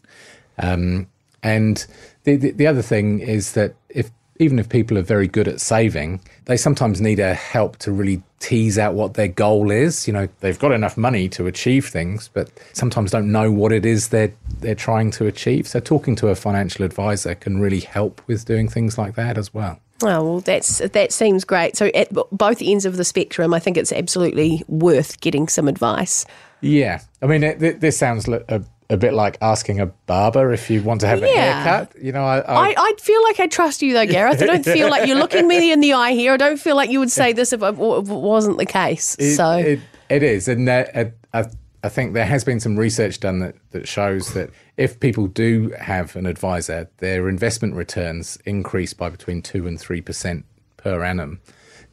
Um, 0.57 1.07
and 1.43 1.85
the, 2.23 2.37
the, 2.37 2.51
the 2.51 2.65
other 2.65 2.81
thing 2.81 3.19
is 3.19 3.51
that 3.51 3.75
if 3.89 4.09
even 4.37 4.59
if 4.59 4.67
people 4.67 4.97
are 4.97 5.03
very 5.03 5.27
good 5.27 5.47
at 5.47 5.61
saving, 5.61 6.19
they 6.45 6.57
sometimes 6.57 6.99
need 6.99 7.19
a 7.19 7.33
help 7.33 7.77
to 7.77 7.91
really 7.91 8.21
tease 8.39 8.77
out 8.77 8.93
what 8.93 9.13
their 9.13 9.27
goal 9.27 9.71
is. 9.71 10.07
You 10.07 10.13
know, 10.13 10.27
they've 10.41 10.59
got 10.59 10.71
enough 10.71 10.97
money 10.97 11.29
to 11.29 11.47
achieve 11.47 11.87
things, 11.87 12.29
but 12.33 12.49
sometimes 12.73 13.11
don't 13.11 13.31
know 13.31 13.51
what 13.51 13.71
it 13.71 13.85
is 13.85 14.09
they're 14.09 14.33
they're 14.59 14.75
trying 14.75 15.11
to 15.11 15.25
achieve. 15.25 15.67
So 15.67 15.79
talking 15.79 16.15
to 16.17 16.27
a 16.27 16.35
financial 16.35 16.83
advisor 16.83 17.35
can 17.35 17.59
really 17.59 17.79
help 17.79 18.21
with 18.27 18.45
doing 18.45 18.67
things 18.67 18.97
like 18.97 19.15
that 19.15 19.37
as 19.37 19.53
well. 19.53 19.79
Oh 20.03 20.23
well, 20.23 20.39
that's 20.41 20.79
that 20.79 21.13
seems 21.13 21.45
great. 21.45 21.77
So 21.77 21.85
at 21.95 22.09
both 22.31 22.61
ends 22.61 22.85
of 22.85 22.97
the 22.97 23.05
spectrum, 23.05 23.53
I 23.53 23.59
think 23.59 23.77
it's 23.77 23.93
absolutely 23.93 24.63
worth 24.67 25.21
getting 25.21 25.47
some 25.47 25.67
advice. 25.67 26.25
Yeah, 26.61 27.01
I 27.21 27.27
mean, 27.27 27.43
it, 27.43 27.79
this 27.79 27.97
sounds 27.97 28.27
a 28.27 28.63
a 28.89 28.97
bit 28.97 29.13
like 29.13 29.37
asking 29.41 29.79
a 29.79 29.87
barber 29.87 30.53
if 30.53 30.69
you 30.69 30.81
want 30.83 31.01
to 31.01 31.07
have 31.07 31.21
yeah. 31.21 31.27
a 31.27 31.31
haircut. 31.31 31.95
You 32.01 32.11
know, 32.11 32.23
I, 32.23 32.39
I, 32.39 32.69
I, 32.69 32.75
I 32.77 32.93
feel 32.99 33.21
like 33.23 33.39
I 33.39 33.47
trust 33.47 33.81
you 33.81 33.93
though, 33.93 34.05
Gareth. 34.05 34.41
I 34.41 34.45
don't 34.45 34.65
feel 34.65 34.89
like 34.89 35.07
you're 35.07 35.17
looking 35.17 35.47
me 35.47 35.71
in 35.71 35.79
the 35.79 35.93
eye 35.93 36.11
here. 36.11 36.33
I 36.33 36.37
don't 36.37 36.59
feel 36.59 36.75
like 36.75 36.89
you 36.89 36.99
would 36.99 37.11
say 37.11 37.33
this 37.33 37.53
if 37.53 37.61
it 37.63 37.75
wasn't 37.75 38.57
the 38.57 38.65
case. 38.65 39.15
It, 39.19 39.35
so 39.35 39.51
it, 39.57 39.79
it 40.09 40.23
is, 40.23 40.47
and 40.47 40.69
uh, 40.69 40.85
I, 41.33 41.45
I 41.83 41.89
think 41.89 42.13
there 42.13 42.25
has 42.25 42.43
been 42.43 42.59
some 42.59 42.77
research 42.77 43.19
done 43.19 43.39
that 43.39 43.55
that 43.71 43.87
shows 43.87 44.33
that 44.33 44.51
if 44.77 44.99
people 44.99 45.27
do 45.27 45.73
have 45.79 46.15
an 46.15 46.25
advisor, 46.25 46.89
their 46.97 47.27
investment 47.27 47.75
returns 47.75 48.37
increase 48.45 48.93
by 48.93 49.09
between 49.09 49.41
two 49.41 49.65
and 49.67 49.79
three 49.79 50.01
percent 50.01 50.45
per 50.77 51.03
annum 51.03 51.41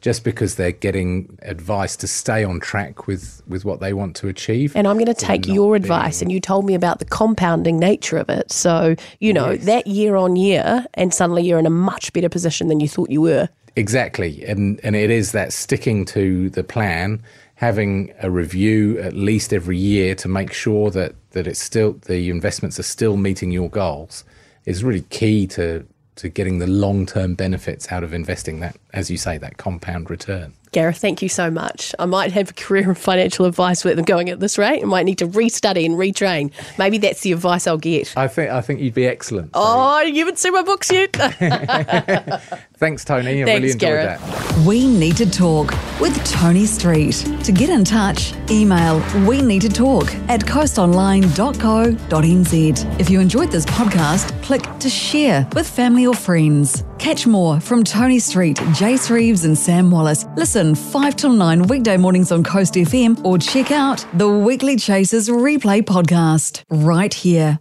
just 0.03 0.25
because 0.25 0.55
they're 0.55 0.73
getting 0.73 1.39
advice 1.43 1.95
to 1.95 2.07
stay 2.07 2.43
on 2.43 2.59
track 2.59 3.07
with, 3.07 3.41
with 3.47 3.63
what 3.63 3.79
they 3.79 3.93
want 3.93 4.17
to 4.17 4.27
achieve. 4.27 4.75
And 4.75 4.85
I'm 4.85 4.97
going 4.97 5.05
to 5.05 5.13
take 5.13 5.47
your 5.47 5.77
advice, 5.77 6.19
being... 6.19 6.25
and 6.25 6.31
you 6.33 6.41
told 6.41 6.65
me 6.65 6.75
about 6.75 6.99
the 6.99 7.05
compounding 7.05 7.79
nature 7.79 8.17
of 8.17 8.29
it. 8.29 8.51
So, 8.51 8.97
you 9.21 9.31
know, 9.31 9.51
yes. 9.51 9.63
that 9.63 9.87
year 9.87 10.17
on 10.17 10.35
year, 10.35 10.85
and 10.95 11.13
suddenly 11.13 11.43
you're 11.43 11.57
in 11.57 11.65
a 11.65 11.69
much 11.69 12.11
better 12.11 12.27
position 12.27 12.67
than 12.67 12.81
you 12.81 12.89
thought 12.89 13.09
you 13.09 13.21
were. 13.21 13.47
Exactly. 13.77 14.43
And, 14.43 14.77
and 14.83 14.97
it 14.97 15.09
is 15.09 15.31
that 15.31 15.53
sticking 15.53 16.03
to 16.07 16.49
the 16.49 16.65
plan, 16.65 17.23
having 17.55 18.13
a 18.21 18.29
review 18.29 18.99
at 18.99 19.13
least 19.13 19.53
every 19.53 19.77
year 19.77 20.15
to 20.15 20.27
make 20.27 20.51
sure 20.51 20.91
that, 20.91 21.15
that 21.31 21.47
it's 21.47 21.61
still, 21.61 21.93
the 21.93 22.29
investments 22.29 22.77
are 22.77 22.83
still 22.83 23.15
meeting 23.15 23.51
your 23.51 23.69
goals 23.69 24.25
is 24.65 24.83
really 24.83 25.03
key 25.03 25.47
to 25.47 25.85
to 26.15 26.29
getting 26.29 26.59
the 26.59 26.67
long 26.67 27.05
term 27.05 27.33
benefits 27.33 27.91
out 27.91 28.03
of 28.03 28.13
investing 28.13 28.59
that, 28.59 28.75
as 28.93 29.09
you 29.09 29.17
say, 29.17 29.37
that 29.39 29.57
compound 29.57 30.09
return. 30.09 30.53
Gareth, 30.71 30.97
thank 30.97 31.21
you 31.21 31.29
so 31.29 31.51
much. 31.51 31.93
I 31.99 32.05
might 32.05 32.31
have 32.31 32.49
a 32.49 32.53
career 32.53 32.89
in 32.89 32.95
financial 32.95 33.45
advice 33.45 33.83
with 33.83 33.95
them 33.95 34.05
going 34.05 34.31
at 34.31 34.39
this 34.39 34.57
rate. 34.57 34.81
I 34.81 34.85
might 34.85 35.05
need 35.05 35.19
to 35.19 35.27
restudy 35.27 35.85
and 35.85 35.93
retrain. 35.95 36.51
Maybe 36.79 36.97
that's 36.97 37.21
the 37.21 37.31
advice 37.31 37.67
I'll 37.67 37.77
get. 37.77 38.11
I 38.17 38.27
think 38.27 38.49
I 38.49 38.59
think 38.61 38.79
you'd 38.79 38.95
be 38.95 39.05
excellent. 39.05 39.53
So. 39.53 39.61
Oh, 39.63 40.01
you 40.01 40.25
haven't 40.25 40.39
seen 40.39 40.53
my 40.53 40.63
books 40.63 40.91
yet. 40.91 41.13
Thanks, 42.73 43.05
Toni. 43.05 43.43
I 43.43 43.45
Thanks, 43.45 43.61
really 43.61 43.71
enjoyed 43.71 43.79
Gareth. 43.79 44.19
that. 44.19 44.65
We 44.65 44.87
need 44.87 45.15
to 45.17 45.29
talk 45.29 45.71
with 46.01 46.17
Toni 46.25 46.65
Street. 46.65 47.23
To 47.43 47.51
get 47.51 47.69
in 47.69 47.83
touch, 47.85 48.33
email 48.49 48.99
we 49.27 49.43
need 49.43 49.61
to 49.61 49.69
talk 49.69 50.11
at 50.27 50.41
coastonline.co.nz. 50.41 52.99
If 52.99 53.09
you 53.11 53.19
enjoyed 53.19 53.51
this 53.51 53.67
podcast, 53.67 54.41
click 54.41 54.63
to 54.79 54.89
share 54.89 55.47
with 55.53 55.69
family 55.69 56.07
or 56.07 56.15
friends. 56.15 56.83
Catch 57.03 57.27
more 57.27 57.59
from 57.59 57.83
Toni 57.83 58.17
Street, 58.17 58.55
Jace 58.79 59.09
Reeves, 59.09 59.43
and 59.43 59.57
Sam 59.57 59.91
Wallace. 59.91 60.25
Listen 60.37 60.73
5 60.73 61.17
till 61.17 61.33
9 61.33 61.63
weekday 61.63 61.97
mornings 61.97 62.31
on 62.31 62.45
Coast 62.45 62.75
FM 62.75 63.21
or 63.25 63.37
check 63.37 63.71
out 63.71 64.05
the 64.13 64.29
Weekly 64.29 64.77
Chasers 64.77 65.27
replay 65.27 65.81
podcast 65.81 66.63
right 66.69 67.13
here 67.13 67.59